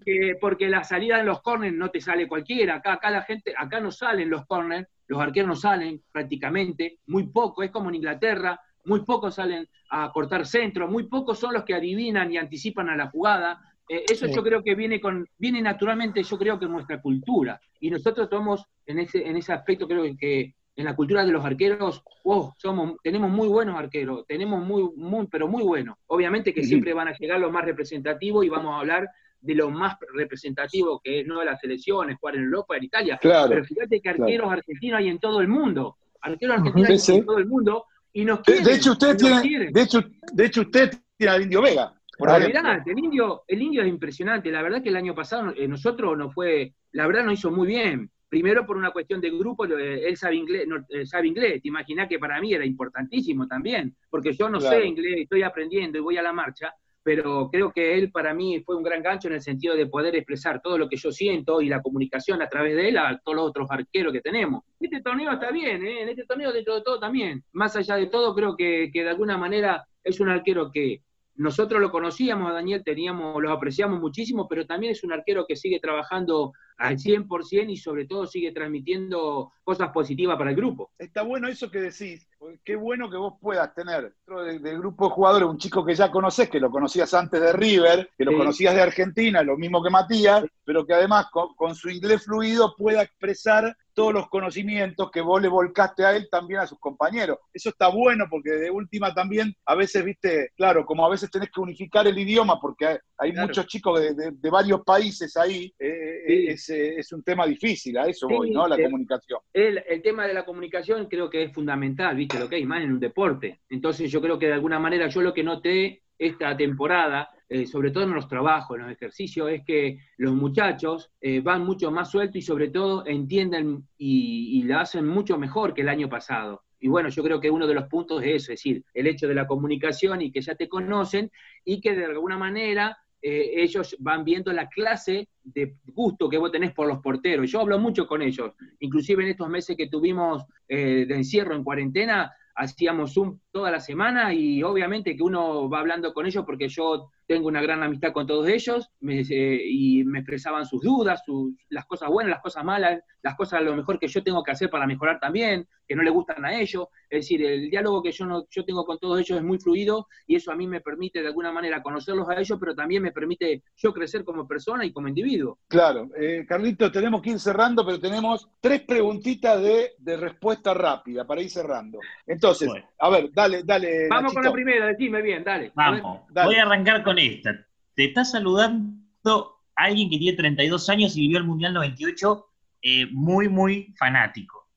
que 0.03 0.37
porque 0.41 0.67
la 0.69 0.83
salida 0.83 1.19
en 1.19 1.27
los 1.27 1.43
corners 1.43 1.75
no 1.75 1.91
te 1.91 2.01
sale 2.01 2.27
cualquiera, 2.27 2.77
acá, 2.77 2.93
acá 2.93 3.11
la 3.11 3.21
gente, 3.21 3.53
acá 3.55 3.79
no 3.79 3.91
salen 3.91 4.31
los 4.31 4.43
corners, 4.47 4.87
los 5.05 5.21
arqueros 5.21 5.49
no 5.49 5.55
salen 5.55 6.01
prácticamente, 6.11 6.97
muy 7.05 7.27
poco, 7.27 7.61
es 7.61 7.69
como 7.69 7.89
en 7.89 7.95
Inglaterra, 7.97 8.59
muy 8.85 9.05
pocos 9.05 9.35
salen 9.35 9.69
a 9.91 10.11
cortar 10.11 10.47
centro, 10.47 10.87
muy 10.87 11.03
pocos 11.03 11.37
son 11.37 11.53
los 11.53 11.63
que 11.63 11.75
adivinan 11.75 12.31
y 12.31 12.37
anticipan 12.37 12.89
a 12.89 12.95
la 12.95 13.09
jugada. 13.09 13.61
Eh, 13.89 14.05
eso 14.09 14.27
Sí. 14.27 14.33
yo 14.33 14.43
creo 14.43 14.63
que 14.63 14.75
viene 14.75 14.99
con 14.99 15.27
viene 15.37 15.61
naturalmente, 15.61 16.23
yo 16.23 16.37
creo 16.37 16.57
que 16.57 16.65
en 16.65 16.71
nuestra 16.71 17.01
cultura. 17.01 17.59
Y 17.79 17.89
nosotros 17.89 18.29
somos, 18.29 18.65
en 18.85 18.99
ese, 18.99 19.27
en 19.27 19.35
ese 19.35 19.53
aspecto, 19.53 19.87
creo 19.87 20.03
que 20.17 20.55
en 20.75 20.85
la 20.85 20.95
cultura 20.95 21.25
de 21.25 21.31
los 21.31 21.45
arqueros, 21.45 22.03
oh, 22.23 22.53
somos, 22.57 22.95
tenemos 23.03 23.29
muy 23.29 23.47
buenos 23.47 23.77
arqueros, 23.77 24.25
tenemos 24.27 24.65
muy, 24.65 24.89
muy, 24.95 25.27
pero 25.27 25.47
muy 25.47 25.63
buenos. 25.63 25.97
Obviamente 26.07 26.53
que 26.53 26.63
siempre 26.63 26.93
van 26.93 27.09
a 27.09 27.17
llegar 27.17 27.39
los 27.39 27.51
más 27.51 27.65
representativos 27.65 28.45
y 28.45 28.49
vamos 28.49 28.73
a 28.73 28.79
hablar 28.79 29.07
de 29.39 29.55
lo 29.55 29.69
más 29.69 29.97
representativo 30.13 31.01
que 31.03 31.19
es 31.19 31.27
no 31.27 31.39
de 31.39 31.45
las 31.45 31.59
selecciones, 31.59 32.17
jugar 32.17 32.37
en 32.37 32.45
Europa, 32.45 32.77
en 32.77 32.85
Italia. 32.85 33.17
Claro. 33.21 33.49
Pero 33.49 33.65
fíjate 33.65 34.01
que 34.01 34.09
arqueros 34.09 34.51
argentinos 34.51 34.99
hay 34.99 35.09
en 35.09 35.19
todo 35.19 35.41
el 35.41 35.47
mundo. 35.47 35.97
Arqueros 36.21 36.57
argentinos 36.57 37.09
hay 37.09 37.15
en 37.17 37.25
todo 37.25 37.37
el 37.37 37.45
mundo 37.45 37.85
y 38.13 38.25
nos 38.25 38.39
quieren. 38.39 38.63
de 38.63 38.73
hecho, 38.75 38.91
usted 38.93 39.17
tiene, 39.17 39.41
quieren. 39.41 39.73
de 39.73 39.81
hecho, 39.81 40.01
de 40.33 40.45
hecho, 40.45 40.61
usted 40.61 40.91
tiene 41.17 41.33
al 41.33 41.41
Indio 41.43 41.61
Vega. 41.61 41.93
Mirá, 42.19 42.83
el 42.85 42.99
indio, 42.99 43.43
el 43.47 43.61
indio 43.61 43.81
es 43.81 43.87
impresionante. 43.87 44.51
La 44.51 44.61
verdad 44.61 44.81
que 44.81 44.89
el 44.89 44.95
año 44.95 45.15
pasado 45.15 45.53
eh, 45.55 45.67
nosotros 45.67 46.17
no 46.17 46.29
fue, 46.31 46.73
la 46.91 47.07
verdad 47.07 47.23
no 47.23 47.31
hizo 47.31 47.51
muy 47.51 47.67
bien. 47.67 48.09
Primero 48.29 48.65
por 48.65 48.77
una 48.77 48.91
cuestión 48.91 49.21
de 49.21 49.29
grupo, 49.29 49.65
eh, 49.65 50.07
él 50.07 50.17
sabe 50.17 50.35
inglés, 50.35 50.67
no, 50.67 50.77
eh, 50.89 51.05
sabe 51.05 51.27
inglés. 51.27 51.61
Te 51.61 51.67
imaginás 51.67 52.07
que 52.07 52.19
para 52.19 52.39
mí 52.41 52.53
era 52.53 52.65
importantísimo 52.65 53.47
también, 53.47 53.95
porque 54.09 54.33
yo 54.33 54.49
no 54.49 54.59
Claro. 54.59 54.77
sé 54.79 54.85
inglés, 54.87 55.15
estoy 55.21 55.43
aprendiendo 55.43 55.97
y 55.97 56.01
voy 56.01 56.17
a 56.17 56.23
la 56.23 56.33
marcha, 56.33 56.73
pero 57.03 57.49
creo 57.51 57.71
que 57.71 57.95
él 57.95 58.11
para 58.11 58.33
mí 58.33 58.61
fue 58.65 58.75
un 58.75 58.83
gran 58.83 59.03
gancho 59.03 59.27
en 59.27 59.35
el 59.35 59.41
sentido 59.41 59.75
de 59.75 59.85
poder 59.87 60.15
expresar 60.15 60.61
todo 60.61 60.77
lo 60.77 60.87
que 60.89 60.95
yo 60.95 61.11
siento 61.11 61.61
y 61.61 61.67
la 61.67 61.81
comunicación 61.81 62.41
a 62.41 62.47
través 62.47 62.75
de 62.75 62.89
él 62.89 62.97
a 62.97 63.19
todos 63.23 63.35
los 63.35 63.49
otros 63.49 63.67
arqueros 63.69 64.13
que 64.13 64.21
tenemos. 64.21 64.63
Este 64.79 65.01
torneo 65.01 65.31
está 65.33 65.51
bien, 65.51 65.85
¿eh? 65.85 66.01
en 66.01 66.09
este 66.09 66.25
torneo 66.25 66.51
dentro 66.51 66.75
de 66.75 66.81
todo 66.81 66.99
también. 66.99 67.43
Más 67.51 67.75
allá 67.75 67.97
de 67.97 68.07
todo, 68.07 68.33
creo 68.33 68.55
que, 68.55 68.89
que 68.91 69.03
de 69.03 69.09
alguna 69.09 69.37
manera 69.37 69.83
es 70.03 70.19
un 70.19 70.29
arquero 70.29 70.71
que 70.71 71.01
nosotros 71.35 71.81
lo 71.81 71.91
conocíamos 71.91 72.49
a 72.49 72.53
Daniel, 72.53 72.83
teníamos, 72.83 73.41
lo 73.41 73.51
apreciamos 73.51 73.99
muchísimo, 73.99 74.47
pero 74.47 74.65
también 74.65 74.91
es 74.91 75.03
un 75.03 75.13
arquero 75.13 75.45
que 75.47 75.55
sigue 75.55 75.79
trabajando 75.79 76.53
al 76.77 76.97
100% 76.97 77.71
y 77.71 77.77
sobre 77.77 78.05
todo 78.05 78.25
sigue 78.27 78.51
transmitiendo 78.51 79.51
cosas 79.63 79.89
positivas 79.91 80.37
para 80.37 80.49
el 80.51 80.55
grupo. 80.55 80.91
Está 80.97 81.21
bueno 81.23 81.47
eso 81.47 81.69
que 81.71 81.79
decís. 81.81 82.27
Qué 82.65 82.75
bueno 82.75 83.09
que 83.09 83.17
vos 83.17 83.35
puedas 83.39 83.73
tener 83.73 84.03
dentro 84.13 84.43
de- 84.43 84.59
del 84.59 84.79
grupo 84.79 85.05
de 85.07 85.11
jugadores 85.13 85.47
un 85.47 85.57
chico 85.57 85.85
que 85.85 85.95
ya 85.95 86.11
conoces, 86.11 86.49
que 86.49 86.59
lo 86.59 86.69
conocías 86.69 87.13
antes 87.13 87.39
de 87.39 87.53
River, 87.53 88.09
que 88.17 88.25
lo 88.25 88.31
Sí. 88.31 88.37
conocías 88.37 88.75
de 88.75 88.81
Argentina, 88.81 89.41
lo 89.43 89.55
mismo 89.57 89.81
que 89.81 89.89
Matías, 89.89 90.43
pero 90.65 90.85
que 90.85 90.93
además 90.93 91.27
con, 91.31 91.55
con 91.55 91.73
su 91.73 91.89
inglés 91.89 92.25
fluido 92.25 92.75
pueda 92.77 93.01
expresar 93.03 93.75
todos 93.93 94.13
los 94.13 94.27
conocimientos 94.29 95.11
que 95.11 95.21
vos 95.21 95.41
le 95.41 95.47
volcaste 95.47 96.05
a 96.05 96.15
él 96.15 96.27
también 96.31 96.61
a 96.61 96.67
sus 96.67 96.79
compañeros. 96.79 97.37
Eso 97.53 97.69
está 97.69 97.87
bueno 97.89 98.25
porque 98.29 98.51
de 98.51 98.71
última 98.71 99.13
también 99.13 99.53
a 99.65 99.75
veces, 99.75 100.03
viste, 100.03 100.49
claro, 100.55 100.85
como 100.85 101.05
a 101.05 101.09
veces 101.09 101.29
tenés 101.31 101.49
que 101.51 101.61
unificar 101.61 102.07
el 102.07 102.17
idioma 102.17 102.59
porque 102.59 102.85
hay, 102.87 102.97
hay 103.17 103.31
Claro. 103.31 103.47
muchos 103.47 103.67
chicos 103.67 103.99
de, 103.99 104.13
de- 104.13 104.31
de 104.31 104.49
varios 104.49 104.81
países 104.83 105.35
ahí, 105.37 105.73
eh, 105.79 106.23
Sí. 106.27 106.47
es, 106.47 106.69
eh, 106.69 106.95
es 106.97 107.11
un 107.13 107.23
tema 107.23 107.45
difícil, 107.45 107.97
a 107.97 108.07
eso 108.07 108.27
Sí, 108.27 108.33
voy, 108.33 108.51
¿no? 108.51 108.67
La 108.67 108.75
eh, 108.77 108.83
comunicación. 108.83 109.39
El, 109.53 109.83
el 109.87 110.01
tema 110.01 110.27
de 110.27 110.33
la 110.33 110.45
comunicación 110.45 111.07
creo 111.07 111.29
que 111.29 111.43
es 111.43 111.53
fundamental, 111.53 112.15
¿viste? 112.15 112.39
Lo 112.39 112.49
que 112.49 112.55
hay 112.57 112.65
más 112.65 112.83
en 112.83 112.93
un 112.93 112.99
deporte. 112.99 113.61
Entonces 113.69 114.11
yo 114.11 114.21
creo 114.21 114.37
que 114.39 114.47
de 114.47 114.53
alguna 114.53 114.79
manera 114.79 115.07
yo 115.07 115.21
lo 115.21 115.33
que 115.33 115.43
noté 115.43 116.03
esta 116.17 116.55
temporada, 116.55 117.29
eh, 117.49 117.65
sobre 117.65 117.91
todo 117.91 118.03
en 118.03 118.13
los 118.13 118.27
trabajos, 118.27 118.77
en 118.77 118.83
los 118.83 118.91
ejercicios, 118.91 119.49
es 119.49 119.63
que 119.65 119.99
los 120.17 120.33
muchachos 120.33 121.11
eh, 121.21 121.41
van 121.41 121.65
mucho 121.65 121.91
más 121.91 122.11
sueltos 122.11 122.37
y 122.37 122.41
sobre 122.41 122.69
todo 122.69 123.05
entienden 123.05 123.87
y, 123.97 124.59
y 124.59 124.63
la 124.63 124.81
hacen 124.81 125.07
mucho 125.07 125.37
mejor 125.37 125.73
que 125.73 125.81
el 125.81 125.89
año 125.89 126.09
pasado. 126.09 126.63
Y 126.79 126.89
bueno, 126.89 127.07
yo 127.07 127.23
creo 127.23 127.39
que 127.39 127.49
uno 127.49 127.65
de 127.65 127.75
los 127.75 127.87
puntos 127.87 128.21
es 128.23 128.43
eso, 128.43 128.51
es 128.51 128.59
decir, 128.59 128.83
el 128.93 129.07
hecho 129.07 129.27
de 129.27 129.35
la 129.35 129.47
comunicación 129.47 130.21
y 130.21 130.31
que 130.31 130.41
ya 130.41 130.55
te 130.55 130.67
conocen 130.67 131.31
y 131.63 131.79
que 131.79 131.95
de 131.95 132.05
alguna 132.05 132.37
manera 132.37 132.97
eh, 133.25 133.63
ellos 133.63 133.95
van 133.99 134.25
viendo 134.25 134.51
la 134.51 134.67
clase 134.67 135.29
de 135.41 135.77
gusto 135.85 136.27
que 136.27 136.37
vos 136.37 136.51
tenés 136.51 136.73
por 136.73 136.87
los 136.87 136.99
porteros. 136.99 137.49
Yo 137.49 137.61
hablo 137.61 137.79
mucho 137.79 138.05
con 138.05 138.21
ellos, 138.21 138.51
inclusive 138.79 139.23
en 139.23 139.29
estos 139.29 139.47
meses 139.47 139.77
que 139.77 139.87
tuvimos 139.87 140.43
eh, 140.67 141.05
de 141.07 141.15
encierro 141.15 141.55
en 141.55 141.63
cuarentena, 141.63 142.33
hacíamos 142.53 143.13
Zoom 143.13 143.39
toda 143.49 143.71
la 143.71 143.79
semana 143.79 144.33
y 144.33 144.61
obviamente 144.61 145.15
que 145.15 145.23
uno 145.23 145.69
va 145.69 145.79
hablando 145.79 146.13
con 146.13 146.25
ellos 146.25 146.43
porque 146.45 146.67
yo 146.67 147.11
tengo 147.27 147.47
una 147.47 147.61
gran 147.61 147.83
amistad 147.83 148.11
con 148.11 148.27
todos 148.27 148.47
ellos 148.47 148.91
me, 148.99 149.21
eh, 149.21 149.61
y 149.65 150.03
me 150.03 150.19
expresaban 150.19 150.65
sus 150.65 150.81
dudas, 150.81 151.23
sus, 151.25 151.53
las 151.69 151.85
cosas 151.85 152.09
buenas, 152.09 152.31
las 152.31 152.41
cosas 152.41 152.63
malas, 152.63 153.01
las 153.21 153.35
cosas 153.35 153.59
a 153.59 153.63
lo 153.63 153.75
mejor 153.75 153.99
que 153.99 154.07
yo 154.07 154.23
tengo 154.23 154.43
que 154.43 154.51
hacer 154.51 154.69
para 154.69 154.85
mejorar 154.85 155.19
también, 155.19 155.67
que 155.87 155.95
no 155.95 156.03
le 156.03 156.09
gustan 156.09 156.43
a 156.45 156.59
ellos. 156.59 156.87
Es 157.09 157.21
decir, 157.21 157.43
el 157.45 157.69
diálogo 157.69 158.01
que 158.01 158.11
yo, 158.11 158.25
no, 158.25 158.45
yo 158.49 158.65
tengo 158.65 158.85
con 158.85 158.99
todos 158.99 159.19
ellos 159.19 159.37
es 159.37 159.43
muy 159.43 159.59
fluido 159.59 160.07
y 160.27 160.35
eso 160.35 160.51
a 160.51 160.55
mí 160.55 160.67
me 160.67 160.81
permite 160.81 161.21
de 161.21 161.27
alguna 161.27 161.51
manera 161.51 161.81
conocerlos 161.81 162.27
a 162.29 162.39
ellos, 162.39 162.57
pero 162.59 162.75
también 162.75 163.01
me 163.01 163.11
permite 163.11 163.63
yo 163.77 163.93
crecer 163.93 164.23
como 164.23 164.47
persona 164.47 164.85
y 164.85 164.91
como 164.91 165.07
individuo. 165.07 165.59
Claro, 165.67 166.09
eh, 166.17 166.45
Carlito, 166.47 166.91
tenemos 166.91 167.21
que 167.21 167.31
ir 167.31 167.39
cerrando, 167.39 167.85
pero 167.85 167.99
tenemos 167.99 168.49
tres 168.59 168.81
preguntitas 168.81 169.61
de, 169.61 169.93
de 169.97 170.17
respuesta 170.17 170.73
rápida 170.73 171.25
para 171.25 171.41
ir 171.41 171.49
cerrando. 171.49 171.99
Entonces, 172.27 172.67
Bueno. 172.67 172.85
a 172.99 173.09
ver, 173.09 173.29
dale, 173.31 173.63
dale. 173.63 174.07
Vamos 174.09 174.33
con 174.33 174.43
la 174.43 174.51
primera, 174.51 174.87
decime 174.87 175.21
bien, 175.21 175.43
dale. 175.43 175.71
A 175.75 175.91
ver. 175.91 176.01
Vamos, 176.01 176.21
dale. 176.29 176.47
voy 176.47 176.55
a 176.55 176.63
arrancar 176.63 177.03
con 177.03 177.12
esta. 177.19 177.65
Te 177.95 178.05
está 178.05 178.25
saludando 178.25 179.59
alguien 179.75 180.09
que 180.09 180.17
tiene 180.17 180.37
32 180.37 180.89
años 180.89 181.17
y 181.17 181.21
vivió 181.21 181.37
el 181.37 181.45
Mundial 181.45 181.73
98, 181.73 182.45
eh, 182.81 183.07
muy, 183.11 183.49
muy 183.49 183.93
fanático. 183.97 184.67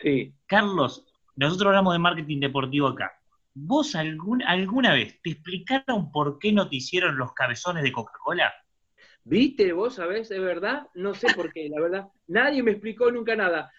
Sí. 0.00 0.34
Carlos, 0.46 1.06
nosotros 1.36 1.68
hablamos 1.68 1.94
de 1.94 1.98
marketing 1.98 2.40
deportivo 2.40 2.88
acá. 2.88 3.12
¿Vos 3.54 3.94
algún, 3.94 4.42
alguna 4.42 4.92
vez 4.92 5.20
te 5.22 5.30
explicaron 5.30 6.12
por 6.12 6.38
qué 6.38 6.52
no 6.52 6.68
te 6.68 6.76
hicieron 6.76 7.18
los 7.18 7.32
cabezones 7.32 7.82
de 7.82 7.92
Coca-Cola? 7.92 8.52
¿Viste? 9.24 9.72
Vos 9.72 9.96
sabés, 9.96 10.30
es 10.30 10.40
verdad, 10.40 10.86
no 10.94 11.14
sé 11.14 11.26
por 11.34 11.52
qué, 11.52 11.68
la 11.68 11.80
verdad. 11.80 12.08
Nadie 12.28 12.62
me 12.62 12.70
explicó 12.70 13.10
nunca 13.10 13.36
nada. 13.36 13.70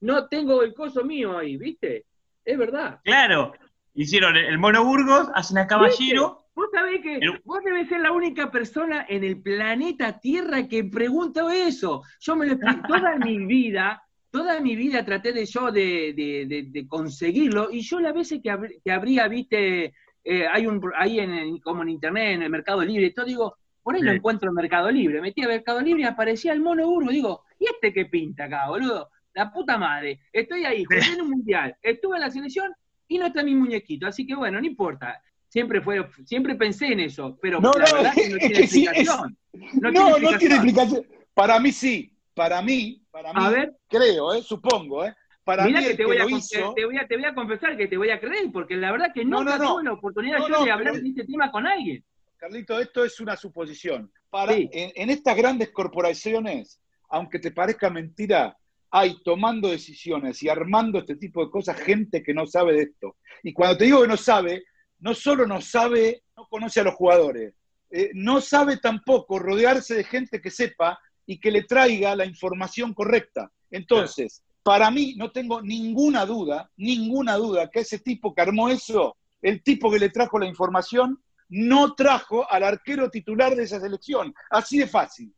No 0.00 0.28
tengo 0.28 0.62
el 0.62 0.74
coso 0.74 1.04
mío 1.04 1.38
ahí, 1.38 1.56
¿viste? 1.56 2.06
Es 2.44 2.58
verdad. 2.58 3.00
Claro, 3.04 3.52
hicieron 3.94 4.36
el 4.36 4.58
Mono 4.58 4.84
Burgos, 4.84 5.28
hacen 5.34 5.58
a 5.58 5.66
Caballero. 5.66 6.47
Vos 6.58 6.68
sabés 6.72 7.00
que 7.02 7.18
Pero- 7.20 7.38
vos 7.44 7.62
debes 7.64 7.88
ser 7.88 8.00
la 8.00 8.10
única 8.10 8.50
persona 8.50 9.06
en 9.08 9.22
el 9.22 9.40
planeta 9.40 10.18
Tierra 10.18 10.66
que 10.66 10.82
pregunta 10.82 11.42
eso. 11.54 12.02
Yo 12.18 12.34
me 12.34 12.46
lo 12.46 12.54
explico 12.54 12.82
toda 12.88 13.16
mi 13.16 13.46
vida, 13.46 14.02
toda 14.30 14.58
mi 14.60 14.74
vida 14.74 15.04
traté 15.04 15.32
de 15.32 15.46
yo 15.46 15.70
de, 15.70 16.12
de- 16.16 16.46
de- 16.48 16.66
de 16.68 16.88
conseguirlo, 16.88 17.70
y 17.70 17.82
yo 17.82 18.00
las 18.00 18.12
veces 18.12 18.40
que, 18.42 18.50
habr- 18.50 18.80
que 18.84 18.90
habría, 18.90 19.28
viste, 19.28 19.94
eh, 20.24 20.46
hay 20.50 20.66
un, 20.66 20.80
ahí 20.96 21.20
en, 21.20 21.58
como 21.60 21.82
en 21.82 21.90
internet, 21.90 22.34
en 22.34 22.42
el 22.42 22.50
Mercado 22.50 22.82
Libre 22.84 23.06
y 23.06 23.14
todo, 23.14 23.24
digo, 23.26 23.56
por 23.82 23.94
ahí 23.94 24.02
lo 24.02 24.10
encuentro 24.12 24.48
en 24.50 24.54
Mercado 24.56 24.90
Libre. 24.90 25.20
Metí 25.22 25.42
a 25.44 25.48
Mercado 25.48 25.80
Libre 25.80 26.02
y 26.02 26.06
aparecía 26.06 26.52
el 26.52 26.60
mono 26.60 26.88
Urgo. 26.88 27.10
Digo, 27.10 27.44
¿y 27.58 27.66
este 27.72 27.92
qué 27.92 28.04
pinta 28.06 28.44
acá, 28.46 28.68
boludo? 28.68 29.08
La 29.32 29.50
puta 29.52 29.78
madre. 29.78 30.20
Estoy 30.32 30.64
ahí, 30.64 30.84
jugué 30.84 31.00
en 31.14 31.22
un 31.22 31.30
mundial, 31.30 31.74
estuve 31.80 32.16
en 32.16 32.22
la 32.22 32.30
selección 32.30 32.72
y 33.06 33.16
no 33.16 33.26
está 33.26 33.42
mi 33.44 33.54
muñequito. 33.54 34.06
Así 34.08 34.26
que 34.26 34.34
bueno, 34.34 34.60
no 34.60 34.66
importa. 34.66 35.22
Siempre 35.48 35.80
fue, 35.80 36.06
siempre 36.24 36.54
pensé 36.54 36.86
en 36.88 37.00
eso, 37.00 37.38
pero 37.40 37.60
No, 37.60 37.72
la 37.72 37.86
no, 37.86 37.94
verdad 37.96 38.12
que 38.14 38.28
no 38.28 38.36
es 38.36 38.40
tiene 38.40 38.54
que 38.60 38.66
sí, 38.66 38.84
explicación. 38.84 39.38
No, 39.80 39.90
tiene 39.90 40.10
no 40.20 40.38
tiene 40.38 40.54
explicación. 40.56 41.06
Para 41.34 41.58
mí 41.58 41.72
sí. 41.72 42.12
Para 42.34 42.62
mí, 42.62 43.02
para 43.10 43.32
mí, 43.32 43.40
A 43.42 43.50
ver. 43.50 43.76
creo, 43.88 44.32
¿eh? 44.34 44.42
supongo, 44.42 45.04
¿eh? 45.04 45.14
Para 45.42 45.64
mí 45.64 45.72
que 45.74 45.80
te 45.90 45.96
que 45.96 46.04
voy, 46.04 46.18
a, 46.18 46.26
hizo... 46.26 46.74
te, 46.74 46.84
voy 46.84 46.96
a, 46.98 47.06
te 47.08 47.16
voy 47.16 47.24
a 47.24 47.34
confesar 47.34 47.76
que 47.76 47.88
te 47.88 47.96
voy 47.96 48.10
a 48.10 48.20
creer, 48.20 48.52
porque 48.52 48.76
la 48.76 48.92
verdad 48.92 49.10
que 49.12 49.24
nunca 49.24 49.56
no, 49.56 49.64
no. 49.64 49.72
tuve 49.72 49.84
la 49.84 49.92
oportunidad 49.94 50.38
yo 50.46 50.64
de 50.64 50.70
hablar 50.70 50.92
pero- 50.92 51.02
de 51.02 51.08
este 51.08 51.24
tema 51.24 51.50
con 51.50 51.66
alguien. 51.66 52.04
Carlito, 52.36 52.78
esto 52.78 53.04
es 53.04 53.18
una 53.18 53.36
suposición. 53.36 54.12
Para, 54.30 54.52
Sí. 54.52 54.68
en, 54.72 54.92
en 54.94 55.10
estas 55.10 55.36
grandes 55.36 55.70
corporaciones, 55.70 56.78
aunque 57.08 57.38
te 57.40 57.50
parezca 57.50 57.90
mentira, 57.90 58.56
hay 58.90 59.16
tomando 59.24 59.68
decisiones 59.68 60.40
y 60.42 60.48
armando 60.48 60.98
este 61.00 61.16
tipo 61.16 61.44
de 61.44 61.50
cosas 61.50 61.76
gente 61.80 62.22
que 62.22 62.32
no 62.34 62.46
sabe 62.46 62.74
de 62.74 62.82
esto. 62.82 63.16
Y 63.42 63.52
cuando 63.52 63.78
te 63.78 63.86
digo 63.86 64.02
que 64.02 64.08
no 64.08 64.16
sabe, 64.16 64.62
no 65.00 65.14
solo 65.14 65.46
no 65.46 65.60
sabe, 65.60 66.22
no 66.36 66.46
conoce 66.48 66.80
a 66.80 66.84
los 66.84 66.94
jugadores, 66.94 67.54
eh, 67.90 68.10
no 68.14 68.40
sabe 68.40 68.76
tampoco 68.76 69.38
rodearse 69.38 69.94
de 69.94 70.04
gente 70.04 70.40
que 70.40 70.50
sepa 70.50 70.98
y 71.26 71.38
que 71.38 71.50
le 71.50 71.64
traiga 71.64 72.16
la 72.16 72.26
información 72.26 72.94
correcta. 72.94 73.50
Entonces, 73.70 74.42
para 74.62 74.90
mí 74.90 75.14
no 75.16 75.30
tengo 75.30 75.62
ninguna 75.62 76.26
duda, 76.26 76.70
ninguna 76.76 77.36
duda 77.36 77.70
que 77.70 77.80
ese 77.80 77.98
tipo 77.98 78.34
que 78.34 78.42
armó 78.42 78.68
eso, 78.68 79.16
el 79.40 79.62
tipo 79.62 79.90
que 79.90 79.98
le 79.98 80.10
trajo 80.10 80.38
la 80.38 80.46
información, 80.46 81.22
no 81.48 81.94
trajo 81.94 82.50
al 82.50 82.62
arquero 82.64 83.10
titular 83.10 83.54
de 83.54 83.64
esa 83.64 83.80
selección. 83.80 84.34
Así 84.50 84.78
de 84.78 84.86
fácil. 84.86 85.32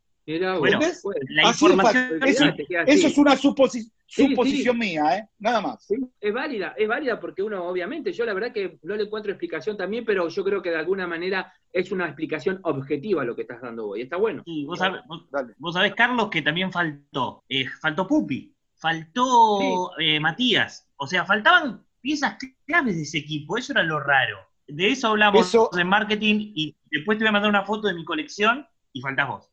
Bueno, 0.58 0.80
La 1.28 1.48
Así 1.48 1.64
información. 1.64 2.20
fácil. 2.20 2.54
Eso, 2.86 3.06
es 3.08 3.18
una 3.18 3.36
Sí, 3.36 4.26
suposición 4.28 4.76
mía, 4.78 5.18
¿eh? 5.18 5.28
Nada 5.38 5.60
más. 5.60 5.84
Sí, 5.86 5.94
es 6.20 6.34
válida, 6.34 6.74
es 6.76 6.88
válida 6.88 7.20
porque 7.20 7.42
uno, 7.44 7.64
obviamente, 7.64 8.12
yo 8.12 8.24
la 8.24 8.34
verdad 8.34 8.52
que 8.52 8.78
no 8.82 8.96
le 8.96 9.04
encuentro 9.04 9.30
explicación 9.30 9.76
también, 9.76 10.04
pero 10.04 10.28
yo 10.28 10.42
creo 10.44 10.60
que 10.60 10.70
de 10.70 10.78
alguna 10.78 11.06
manera 11.06 11.52
es 11.72 11.92
una 11.92 12.06
explicación 12.06 12.58
objetiva 12.64 13.24
lo 13.24 13.36
que 13.36 13.42
estás 13.42 13.60
dando 13.62 13.86
hoy. 13.88 14.02
Está 14.02 14.16
bueno. 14.16 14.42
Sí, 14.44 14.64
vos, 14.66 14.78
sabés, 14.80 15.00
vos- 15.06 15.26
vos 15.58 15.74
sabés, 15.74 15.94
Carlos, 15.94 16.28
que 16.28 16.42
también 16.42 16.72
faltó. 16.72 17.44
Eh, 17.48 17.66
faltó 17.80 18.06
Pupi, 18.08 18.52
faltó 18.74 19.92
eh, 19.98 20.18
Matías. 20.20 20.88
O 20.96 21.06
sea, 21.06 21.24
faltaban 21.24 21.84
piezas 22.00 22.36
claves 22.66 22.96
de 22.96 23.02
ese 23.02 23.18
equipo. 23.18 23.56
Eso 23.58 23.72
era 23.72 23.82
lo 23.84 24.00
raro. 24.00 24.38
De 24.66 24.88
eso 24.88 25.08
hablamos 25.08 25.48
Eso- 25.48 25.70
en 25.78 25.86
marketing 25.88 26.52
y 26.54 26.76
después 26.90 27.18
te 27.18 27.24
voy 27.24 27.28
a 27.28 27.32
mandar 27.32 27.50
una 27.50 27.64
foto 27.64 27.88
de 27.88 27.94
mi 27.94 28.04
colección 28.04 28.66
y 28.92 29.00
faltás 29.00 29.28
vos. 29.28 29.49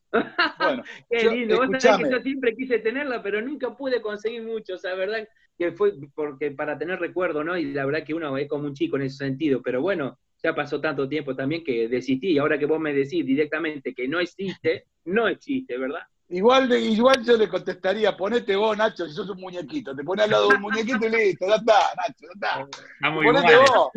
Bueno, 0.58 0.82
Qué 1.10 1.24
yo- 1.24 1.30
lindo, 1.30 1.56
vos 1.56 1.66
sabés 1.66 1.84
escuchame. 1.84 2.04
que 2.04 2.10
yo 2.14 2.20
siempre 2.22 2.56
quise 2.56 2.78
tenerla, 2.78 3.22
pero 3.22 3.40
nunca 3.42 3.76
pude 3.76 4.00
conseguir 4.00 4.42
mucho, 4.42 4.74
o 4.74 4.78
sea, 4.78 4.94
verdad 4.94 5.28
que 5.58 5.72
fue 5.72 5.92
porque 6.14 6.52
para 6.52 6.78
tener 6.78 6.98
recuerdo, 7.00 7.42
¿no? 7.44 7.56
Y 7.58 7.72
la 7.72 7.84
verdad 7.84 8.04
que 8.04 8.14
uno 8.14 8.36
es 8.38 8.48
como 8.48 8.64
un 8.66 8.74
chico 8.74 8.96
en 8.96 9.02
ese 9.02 9.16
sentido, 9.16 9.60
pero 9.62 9.82
bueno, 9.82 10.18
ya 10.42 10.54
pasó 10.54 10.80
tanto 10.80 11.08
tiempo 11.08 11.34
también 11.34 11.64
que 11.64 11.88
desistí, 11.88 12.32
y 12.32 12.38
ahora 12.38 12.58
que 12.58 12.66
vos 12.66 12.78
me 12.80 12.92
decís 12.94 13.26
directamente 13.26 13.92
que 13.92 14.06
no 14.06 14.20
existe, 14.20 14.84
no 15.06 15.26
existe, 15.28 15.76
¿verdad? 15.76 16.02
Igual, 16.30 16.68
de- 16.68 16.78
igual 16.80 17.24
yo 17.24 17.36
le 17.38 17.48
contestaría, 17.48 18.14
ponete 18.16 18.54
vos, 18.54 18.76
Nacho, 18.76 19.06
si 19.06 19.14
sos 19.14 19.30
un 19.30 19.40
muñequito. 19.40 19.96
Te 19.96 20.04
pones 20.04 20.26
al 20.26 20.30
lado 20.30 20.48
del 20.50 20.60
muñequito 20.60 21.06
y 21.06 21.08
listo, 21.08 21.46
ya 21.48 21.54
está, 21.56 21.72
Nacho, 21.96 22.14
ya 22.20 22.28
está. 22.34 22.60
Está 22.94 23.10
muy 23.10 23.24
Ponete 23.26 23.52
igual. 23.52 23.66
vos. 23.70 23.90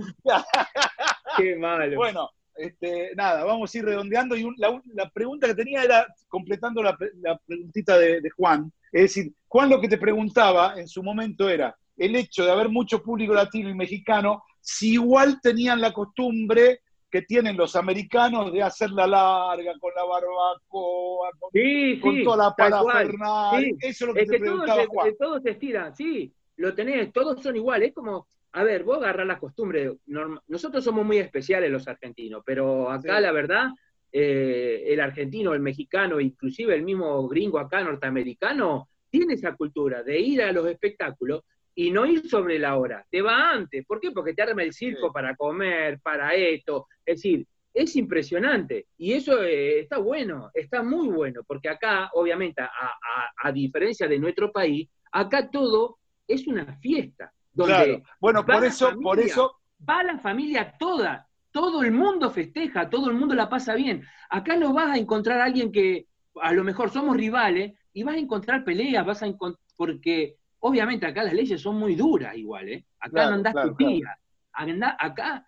Qué 1.38 1.56
malo. 1.58 1.95
Bueno, 1.97 2.30
este, 2.56 3.12
nada, 3.16 3.44
vamos 3.44 3.74
a 3.74 3.78
ir 3.78 3.86
redondeando. 3.86 4.36
Y 4.36 4.44
un- 4.44 4.56
la, 4.58 4.82
la 4.94 5.10
pregunta 5.10 5.48
que 5.48 5.56
tenía 5.56 5.84
era, 5.84 6.08
completando 6.28 6.82
la, 6.84 6.98
la 7.22 7.38
preguntita 7.46 7.98
de, 7.98 8.22
de 8.22 8.30
Juan, 8.32 8.72
es 8.92 9.02
decir, 9.04 9.34
Juan 9.48 9.70
lo 9.70 9.80
que 9.82 9.88
te 9.90 9.98
preguntaba 9.98 10.80
en 10.80 10.88
su 10.88 11.02
momento 11.04 11.50
era 11.50 11.76
el 11.98 12.16
hecho 12.16 12.44
de 12.46 12.52
haber 12.52 12.70
mucho 12.70 13.02
público 13.02 13.34
latino 13.34 13.70
y 13.70 13.76
mexicano, 13.76 14.44
si 14.60 14.94
igual 14.94 15.40
tenían 15.42 15.80
la 15.82 15.92
costumbre 15.94 16.82
que 17.10 17.22
tienen 17.24 17.58
los 17.58 17.76
americanos 17.76 18.54
de 18.54 18.64
hacer 18.64 18.90
la 18.92 19.06
larga, 19.06 19.74
con 19.80 19.92
la 19.96 20.04
barbacoa, 20.06 21.30
con, 21.40 21.50
sí, 21.52 22.00
con 22.02 22.16
sí, 22.16 22.24
toda 22.24 22.38
la 22.50 22.56
parafernalia. 22.56 23.70
Sí, 23.70 23.76
Eso 23.82 24.06
es 24.06 24.08
lo 24.10 24.14
que 24.14 24.22
Es 24.22 24.28
te 24.30 24.32
que 24.38 24.40
todos 24.46 24.50
preguntaba 24.66 24.82
se, 24.82 24.88
Juan. 24.88 25.16
todos 25.20 25.44
se 25.44 25.50
estiran, 25.52 25.96
sí, 25.96 26.34
lo 26.56 26.74
tenés, 26.74 27.12
todos 27.12 27.42
son 27.42 27.56
iguales, 27.56 27.90
es 27.90 27.96
como, 27.96 28.28
a 28.54 28.64
ver, 28.64 28.84
vos 28.84 28.98
agarrás 28.98 29.28
las 29.28 29.40
costumbres, 29.40 29.94
nosotros 30.48 30.84
somos 30.84 31.06
muy 31.06 31.18
especiales 31.18 31.72
los 31.72 31.88
argentinos, 31.88 32.44
pero 32.46 32.90
acá 32.90 33.18
Sí. 33.18 33.22
la 33.24 33.32
verdad, 33.32 33.70
eh, 34.12 34.84
el 34.88 35.00
argentino, 35.00 35.54
el 35.54 35.62
mexicano, 35.62 36.20
inclusive 36.20 36.76
el 36.76 36.84
mismo 36.84 37.28
gringo 37.28 37.60
acá 37.60 37.84
norteamericano, 37.84 38.90
tiene 39.10 39.36
esa 39.36 39.56
cultura 39.56 40.04
de 40.04 40.20
ir 40.20 40.42
a 40.42 40.52
los 40.52 40.68
espectáculos 40.68 41.44
y 41.74 41.92
no 41.92 42.06
ir 42.06 42.28
sobre 42.28 42.60
la 42.60 42.76
hora, 42.78 43.06
te 43.10 43.22
va 43.22 43.52
antes, 43.52 43.86
¿por 43.86 44.00
qué? 44.02 44.12
Porque 44.12 44.34
te 44.34 44.42
arma 44.42 44.64
el 44.64 44.74
circo 44.74 45.08
Sí. 45.08 45.14
para 45.14 45.36
comer, 45.36 46.00
para 46.02 46.34
esto, 46.36 46.88
es 47.06 47.18
decir, 47.18 47.46
es 47.74 47.96
impresionante 47.96 48.88
y 48.98 49.14
eso 49.14 49.42
eh, 49.44 49.80
está 49.80 49.98
bueno, 49.98 50.52
está 50.54 50.84
muy 50.84 51.08
bueno, 51.08 51.42
porque 51.48 51.70
acá, 51.70 52.10
obviamente, 52.14 52.62
a, 52.62 52.66
a- 52.66 53.32
a 53.48 53.52
diferencia 53.54 54.10
de 54.10 54.20
nuestro 54.20 54.52
país, 54.52 54.90
acá 55.14 55.50
todo 55.50 56.00
es 56.28 56.48
una 56.48 56.78
fiesta, 56.80 57.32
donde 57.54 57.74
Claro. 57.74 58.04
Bueno, 58.20 58.46
por 58.46 58.64
eso, 58.66 59.00
por 59.02 59.20
eso, 59.20 59.56
va 59.88 60.04
la 60.04 60.18
familia 60.20 60.76
toda, 60.78 61.28
todo 61.52 61.84
el 61.84 61.92
mundo 61.92 62.30
festeja, 62.32 62.90
todo 62.90 63.10
el 63.10 63.16
mundo 63.18 63.36
la 63.36 63.50
pasa 63.50 63.76
bien. 63.76 64.04
Acá 64.30 64.56
no 64.56 64.74
vas 64.74 64.92
a 64.92 64.98
encontrar 64.98 65.42
a 65.42 65.46
alguien 65.46 65.72
que 65.72 66.08
a 66.42 66.54
lo 66.54 66.64
mejor 66.64 66.90
somos 66.92 67.18
rivales 67.18 67.74
y 67.94 68.04
vas 68.04 68.16
a 68.16 68.20
encontrar 68.20 68.64
peleas, 68.64 69.06
vas 69.06 69.22
a 69.22 69.28
encon- 69.28 69.58
porque 69.76 70.38
obviamente 70.60 71.06
acá 71.06 71.24
las 71.24 71.34
leyes 71.34 71.62
son 71.62 71.78
muy 71.78 71.96
duras 71.96 72.38
igual, 72.38 72.70
¿eh? 72.70 72.86
Acá 73.00 73.12
Claro, 73.12 73.30
no 73.32 73.36
andás 73.38 73.54
claro, 73.54 73.70
tu 73.70 73.76
tía. 73.76 74.18
Andá- 74.54 74.96
acá, 74.98 75.46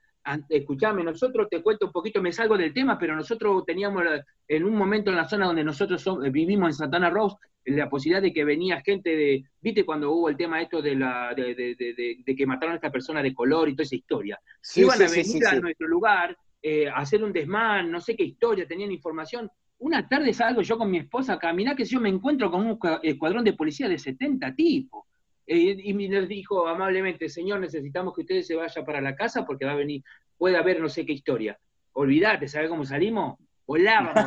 escuchame, 0.49 1.03
nosotros 1.03 1.47
te 1.49 1.61
cuento 1.61 1.85
un 1.85 1.91
poquito, 1.91 2.21
me 2.21 2.31
salgo 2.31 2.57
del 2.57 2.73
tema, 2.73 2.97
pero 2.97 3.15
nosotros 3.15 3.63
teníamos 3.65 4.03
la- 4.03 4.25
en 4.47 4.63
un 4.65 4.75
momento 4.75 5.09
en 5.09 5.17
la 5.17 5.27
zona 5.27 5.45
donde 5.45 5.63
nosotros 5.63 6.05
som- 6.05 6.29
vivimos 6.31 6.67
en 6.69 6.73
Santana 6.73 7.09
Rose, 7.09 7.37
la 7.65 7.89
posibilidad 7.89 8.21
de 8.21 8.33
que 8.33 8.43
venía 8.43 8.81
gente 8.81 9.15
de, 9.15 9.43
viste 9.61 9.85
cuando 9.85 10.11
hubo 10.11 10.29
el 10.29 10.35
tema 10.37 10.61
esto 10.61 10.81
de 10.81 10.95
la 10.95 11.33
de, 11.33 11.55
de- 11.55 11.75
de- 11.75 11.93
de- 11.93 12.17
de 12.25 12.35
que 12.35 12.45
mataron 12.45 12.73
a 12.73 12.75
esta 12.75 12.91
persona 12.91 13.21
de 13.23 13.33
color 13.33 13.69
y 13.69 13.73
toda 13.73 13.83
esa 13.83 13.95
historia. 13.95 14.39
sí, 14.61 14.81
Iban 14.81 14.97
sí, 14.97 15.03
a 15.03 15.07
venir 15.09 15.25
sí, 15.25 15.45
a 15.45 15.59
nuestro 15.59 15.87
lugar 15.87 16.37
eh, 16.61 16.87
a 16.87 16.95
hacer 16.97 17.23
un 17.23 17.33
desmán, 17.33 17.91
no 17.91 17.99
sé 18.01 18.15
qué 18.15 18.23
historia, 18.23 18.65
tenían 18.67 18.91
información. 18.91 19.49
Una 19.79 20.07
tarde 20.07 20.33
salgo 20.33 20.61
yo 20.61 20.77
con 20.77 20.89
mi 20.89 20.97
esposa 20.97 21.33
a 21.33 21.39
caminar, 21.39 21.75
que 21.75 21.83
yo 21.83 21.99
me 21.99 22.07
encuentro 22.09 22.49
con 22.49 22.65
un 22.65 22.79
cua- 22.79 22.99
escuadrón 23.03 23.43
de 23.43 23.51
policía 23.53 23.89
de 23.89 23.97
70 23.97 24.55
tipos. 24.55 25.03
Eh, 25.45 25.75
y 25.83 25.93
me 25.93 26.07
les 26.07 26.29
dijo 26.29 26.65
amablemente, 26.67 27.27
señor, 27.27 27.59
necesitamos 27.59 28.13
que 28.15 28.21
ustedes 28.21 28.47
se 28.47 28.55
vayan 28.55 28.85
para 28.85 29.01
la 29.01 29.13
casa 29.13 29.45
porque 29.45 29.65
va 29.65 29.73
a 29.73 29.75
venir, 29.75 30.01
puede 30.37 30.55
haber 30.55 30.79
no 30.79 30.87
sé 30.87 31.05
qué 31.05 31.11
historia. 31.11 31.59
Olvídate, 31.93 32.47
¿sabes 32.47 32.69
cómo 32.69 32.85
salimos? 32.85 33.37
Volábamos. 33.67 34.25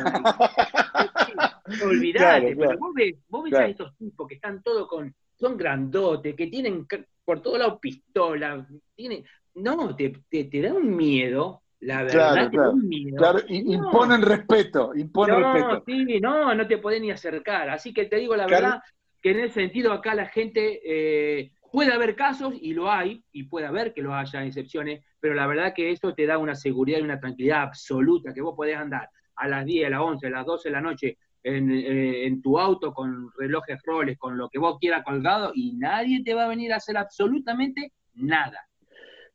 Olvídate, 1.83 2.19
Claro, 2.19 2.47
pero 2.47 2.55
claro. 2.57 2.79
vos 2.79 2.93
ves, 2.93 3.15
vos 3.27 3.43
ves 3.43 3.53
a 3.53 3.67
estos 3.67 3.97
tipos 3.97 4.27
que 4.27 4.35
están 4.35 4.61
todos 4.63 4.87
con, 4.87 5.13
son 5.35 5.57
grandotes, 5.57 6.35
que 6.35 6.47
tienen 6.47 6.85
por 7.25 7.41
todos 7.41 7.59
lados 7.59 7.79
pistolas, 7.81 8.65
tienen, 8.95 9.25
no, 9.55 9.95
te, 9.95 10.13
te, 10.29 10.45
te 10.45 10.61
da 10.61 10.73
un 10.73 10.95
miedo, 10.95 11.63
la 11.81 12.03
verdad, 12.03 12.33
Claro, 12.33 12.51
te 12.51 12.57
da 12.57 12.69
un 12.69 12.87
miedo. 12.87 13.17
Claro, 13.17 13.39
y- 13.47 13.61
No. 13.61 13.73
imponen 13.73 14.21
respeto, 14.21 14.91
imponen 14.95 15.35
No, 15.41 15.53
respeto. 15.53 15.83
sí, 15.85 16.19
no, 16.19 16.55
no 16.55 16.67
te 16.67 16.77
podés 16.77 17.01
ni 17.01 17.11
acercar. 17.11 17.69
Así 17.69 17.93
que 17.93 18.05
te 18.05 18.17
digo 18.17 18.35
la 18.35 18.47
verdad 18.47 18.79
que 19.21 19.31
en 19.31 19.39
ese 19.41 19.55
sentido 19.55 19.91
acá 19.91 20.15
la 20.15 20.27
gente 20.27 20.79
eh, 20.85 21.51
puede 21.71 21.91
haber 21.91 22.15
casos 22.15 22.53
y 22.59 22.73
lo 22.73 22.89
hay, 22.91 23.23
y 23.31 23.43
puede 23.43 23.65
haber 23.67 23.93
que 23.93 24.01
lo 24.01 24.13
haya 24.13 24.45
excepciones, 24.45 25.03
pero 25.19 25.33
la 25.33 25.47
verdad 25.47 25.73
que 25.75 25.91
eso 25.91 26.13
te 26.13 26.25
da 26.25 26.37
una 26.37 26.55
seguridad 26.55 26.99
y 26.99 27.03
una 27.03 27.19
tranquilidad 27.19 27.63
absoluta, 27.63 28.33
que 28.33 28.41
vos 28.41 28.55
podés 28.55 28.77
andar 28.77 29.09
a 29.37 29.47
las 29.47 29.65
10, 29.65 29.87
a 29.87 29.89
las 29.91 30.01
11, 30.01 30.27
a 30.27 30.29
las 30.29 30.45
12 30.45 30.69
de 30.69 30.73
la 30.73 30.81
noche 30.81 31.17
en, 31.43 31.71
eh, 31.71 32.25
en 32.25 32.41
tu 32.41 32.59
auto 32.59 32.93
con 32.93 33.29
relojes 33.37 33.79
roles, 33.85 34.17
con 34.17 34.37
lo 34.37 34.49
que 34.49 34.59
vos 34.59 34.77
quieras 34.79 35.03
colgado, 35.03 35.51
y 35.55 35.73
nadie 35.73 36.23
te 36.23 36.33
va 36.33 36.45
a 36.45 36.49
venir 36.49 36.73
a 36.73 36.77
hacer 36.77 36.97
absolutamente 36.97 37.93
nada. 38.15 38.67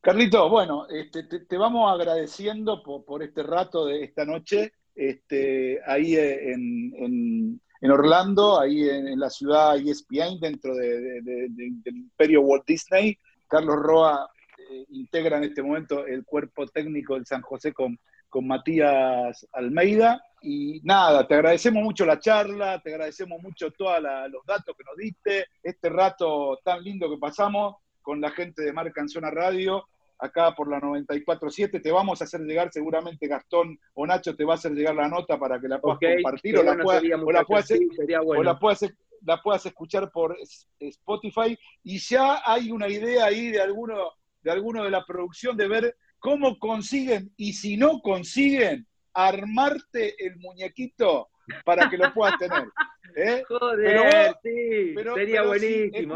Carlito, 0.01 0.49
bueno, 0.51 0.87
este, 0.89 1.23
te, 1.23 1.57
vamos 1.57 1.91
agradeciendo 1.93 2.83
por, 2.83 3.23
este 3.23 3.45
rato 3.45 3.87
de 3.87 4.03
esta 4.03 4.25
noche, 4.25 4.73
este, 4.95 5.79
ahí 5.87 6.17
en, 6.17 6.93
en- 6.97 7.61
Orlando, 7.91 8.61
ahí 8.61 8.89
en, 8.89 9.19
la 9.19 9.29
ciudad 9.31 9.77
ESPN, 9.77 10.39
dentro 10.41 10.75
de- 10.75 11.01
de- 11.01 11.21
de- 11.23 11.49
de- 11.51 11.73
del 11.85 11.97
imperio 11.97 12.43
Walt 12.43 12.65
Disney. 12.67 13.17
Carlos 13.49 13.77
Roa 13.77 14.29
eh, 14.71 14.85
integra 14.91 15.37
en 15.39 15.45
este 15.45 15.63
momento 15.63 16.07
el 16.07 16.25
cuerpo 16.25 16.67
técnico 16.67 17.15
del 17.15 17.27
San 17.27 17.43
José 17.43 17.73
con, 17.73 17.99
con 18.33 18.47
Matías 18.47 19.47
Almeida. 19.53 20.25
Y 20.41 20.81
nada, 20.83 21.29
te 21.29 21.35
agradecemos 21.35 21.85
mucho 21.85 22.07
la 22.07 22.19
charla, 22.19 22.81
te 22.83 22.91
agradecemos 22.91 23.41
mucho 23.43 23.71
todos 23.73 24.01
los 24.31 24.45
datos 24.47 24.75
que 24.77 24.85
nos 24.85 24.97
diste, 24.97 25.47
este 25.63 25.91
rato 25.91 26.59
tan 26.65 26.83
lindo 26.83 27.09
que 27.11 27.19
pasamos 27.19 27.77
con 28.01 28.21
la 28.21 28.31
gente 28.31 28.63
de 28.63 28.73
Marca 28.73 29.03
en 29.03 29.09
Zona 29.09 29.31
Radio. 29.31 29.85
acá 30.19 30.55
por 30.55 30.71
la 30.71 30.81
94.7. 30.81 31.83
Te 31.83 31.93
vamos 31.93 32.21
a 32.21 32.25
hacer 32.25 32.41
llegar 32.41 32.73
seguramente 32.73 33.29
Gastón 33.29 33.79
o 33.95 34.07
Nacho 34.07 34.35
te 34.35 34.45
va 34.45 34.55
a 34.55 34.57
hacer 34.57 34.73
llegar 34.73 34.95
la 34.95 35.09
nota 35.09 35.39
para 35.39 35.61
que 35.61 35.69
la 35.69 35.79
puedas 35.79 35.99
compartir 36.01 36.59
o 36.59 36.63
la 36.63 36.73
bueno 36.73 36.85
puedas, 36.85 37.03
sería, 37.03 37.17
o 37.17 37.33
la 37.33 37.45
puedas, 37.45 37.67
sí, 37.67 37.89
sería 37.95 38.21
o 38.23 38.25
bueno. 38.25 38.43
la 38.45 38.59
puedas, 38.59 38.87
la 39.27 39.43
puedas 39.43 39.67
escuchar 39.67 40.11
por 40.11 40.37
Spotify. 40.79 41.59
Y 41.85 41.99
ya 41.99 42.41
hay 42.45 42.71
una 42.71 42.89
idea 42.89 43.27
ahí 43.27 43.51
de 43.51 43.61
alguno, 43.61 44.13
de 44.43 44.51
alguno 44.51 44.85
de 44.85 44.91
la 44.91 45.05
producción 45.05 45.57
de 45.57 45.69
ver 45.69 45.97
cómo 46.23 46.59
consiguen, 46.59 47.33
y 47.37 47.53
si 47.53 47.77
no 47.77 48.01
consiguen, 48.01 48.87
armarte 49.13 50.15
el 50.25 50.37
muñequito 50.37 51.29
para 51.65 51.91
que 51.91 51.99
lo 51.99 52.13
puedas 52.15 52.39
tener. 52.39 52.65
¿eh? 53.17 53.43
Joder, 53.49 53.85
Pero 53.85 54.05
vos- 54.05 54.37
sí, 54.43 54.93
pero- 54.95 55.15
sería 55.17 55.37
pero 55.41 55.49
buenísimo. 55.49 56.15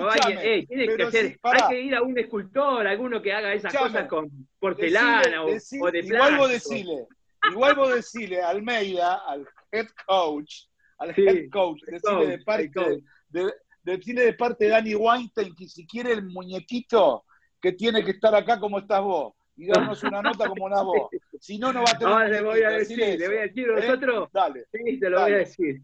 que 1.10 1.38
pará. 1.42 1.66
hay 1.68 1.74
que 1.74 1.80
ir 1.82 1.94
a 1.94 2.02
un 2.02 2.18
escultor, 2.18 2.86
alguno 2.86 3.20
que 3.20 3.32
haga 3.32 3.52
esas 3.52 3.74
cosas 3.74 4.08
con 4.08 4.30
porcelana 4.58 5.44
o- 5.44 5.48
Decile- 5.50 5.82
o, 5.82 5.90
de 5.90 5.98
decile- 6.02 6.14
igual 6.14 6.36
vos 6.36 6.48
plástico. 6.48 6.74
decile, 6.74 7.06
igual 7.50 7.74
vos 7.74 7.94
decile 7.94 8.42
a 8.42 8.48
Almeida, 8.50 9.14
al 9.26 9.46
head 9.72 9.88
coach, 10.06 10.54
al 10.98 11.14
Sí, 11.14 11.22
head 11.26 11.50
coach, 11.50 11.80
decile 11.82 12.00
coach, 12.02 12.26
de 12.28 12.38
parte 12.38 12.72
coach. 12.72 13.02
de, 13.28 13.52
decile 13.82 14.22
de 14.24 14.32
parte 14.34 14.64
de 14.64 14.70
Danny 14.70 14.94
Weinstein 14.94 15.54
que 15.54 15.68
si 15.68 15.86
quiere 15.86 16.12
el 16.12 16.22
muñequito 16.26 17.24
que 17.60 17.72
tiene 17.72 18.04
que 18.04 18.12
estar 18.12 18.34
acá 18.34 18.58
como 18.60 18.78
estás 18.78 19.02
vos 19.02 19.34
y 19.56 19.66
darnos 19.66 20.02
una 20.04 20.22
nota 20.22 20.48
como 20.48 20.68
la 20.68 20.82
vos. 20.82 21.08
Si 21.40 21.58
no, 21.58 21.72
no 21.72 21.80
va 21.82 21.90
a 21.90 21.98
tener. 21.98 22.12
Ahora 22.12 22.28
le 22.28 22.42
voy 22.42 22.62
a 22.62 22.70
decir, 22.70 22.98
le 22.98 23.26
voy 23.28 23.36
a 23.38 23.40
decir 23.42 23.68
¿eh? 23.68 23.74
nosotros. 23.74 24.28
Dale, 24.32 24.66
Sí, 24.72 25.00
te 25.00 25.10
lo 25.10 25.18
Dale. 25.18 25.30
voy 25.32 25.34
a 25.34 25.38
decir. 25.44 25.82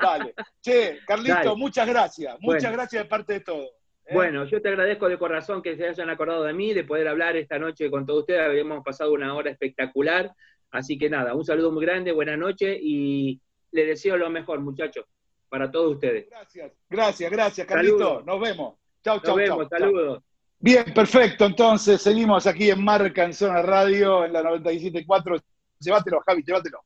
dale. 0.00 0.34
Che, 0.60 0.98
Carlito, 1.06 1.34
Dale. 1.34 1.54
muchas 1.56 1.88
gracias. 1.88 2.36
Muchas 2.40 2.62
Bueno. 2.64 2.76
gracias 2.76 3.02
de 3.04 3.08
parte 3.08 3.32
de 3.34 3.40
todo. 3.40 3.64
¿eh? 4.06 4.14
Bueno, 4.14 4.44
yo 4.46 4.60
te 4.60 4.68
agradezco 4.68 5.08
de 5.08 5.18
corazón 5.18 5.62
que 5.62 5.76
se 5.76 5.86
hayan 5.86 6.10
acordado 6.10 6.44
de 6.44 6.52
mí, 6.52 6.72
de 6.74 6.84
poder 6.84 7.08
hablar 7.08 7.36
esta 7.36 7.58
noche 7.58 7.90
con 7.90 8.06
todos 8.06 8.20
ustedes. 8.20 8.40
Habíamos 8.42 8.82
pasado 8.84 9.12
una 9.12 9.34
hora 9.34 9.50
espectacular. 9.50 10.32
Así 10.70 10.96
que 10.98 11.10
nada, 11.10 11.34
un 11.34 11.44
saludo 11.44 11.72
muy 11.72 11.84
grande, 11.84 12.12
buena 12.12 12.36
noche 12.36 12.78
y 12.80 13.40
les 13.72 13.86
deseo 13.88 14.16
lo 14.16 14.30
mejor, 14.30 14.60
muchachos, 14.60 15.04
para 15.48 15.70
todos 15.70 15.94
ustedes. 15.94 16.28
Gracias, 16.30 16.72
gracias, 16.88 17.30
gracias, 17.30 17.66
Carlito. 17.66 17.98
Saludos. 17.98 18.24
Nos 18.26 18.40
vemos. 18.40 18.74
Chau, 19.02 19.16
Nos 19.16 19.24
chau, 19.24 19.34
vemos, 19.36 19.58
chau, 19.58 19.68
chau. 19.68 19.78
saludos. 19.80 20.22
Bien, 20.60 20.84
perfecto. 20.94 21.46
Entonces, 21.46 22.02
seguimos 22.02 22.46
aquí 22.46 22.70
en 22.70 22.84
Marca 22.84 23.24
en 23.24 23.32
Zona 23.32 23.62
Radio, 23.62 24.24
en 24.24 24.32
la 24.32 24.42
97.4. 24.42 25.42
Llévatelo, 25.80 26.20
Javi, 26.26 26.42
llévatelo. 26.42 26.84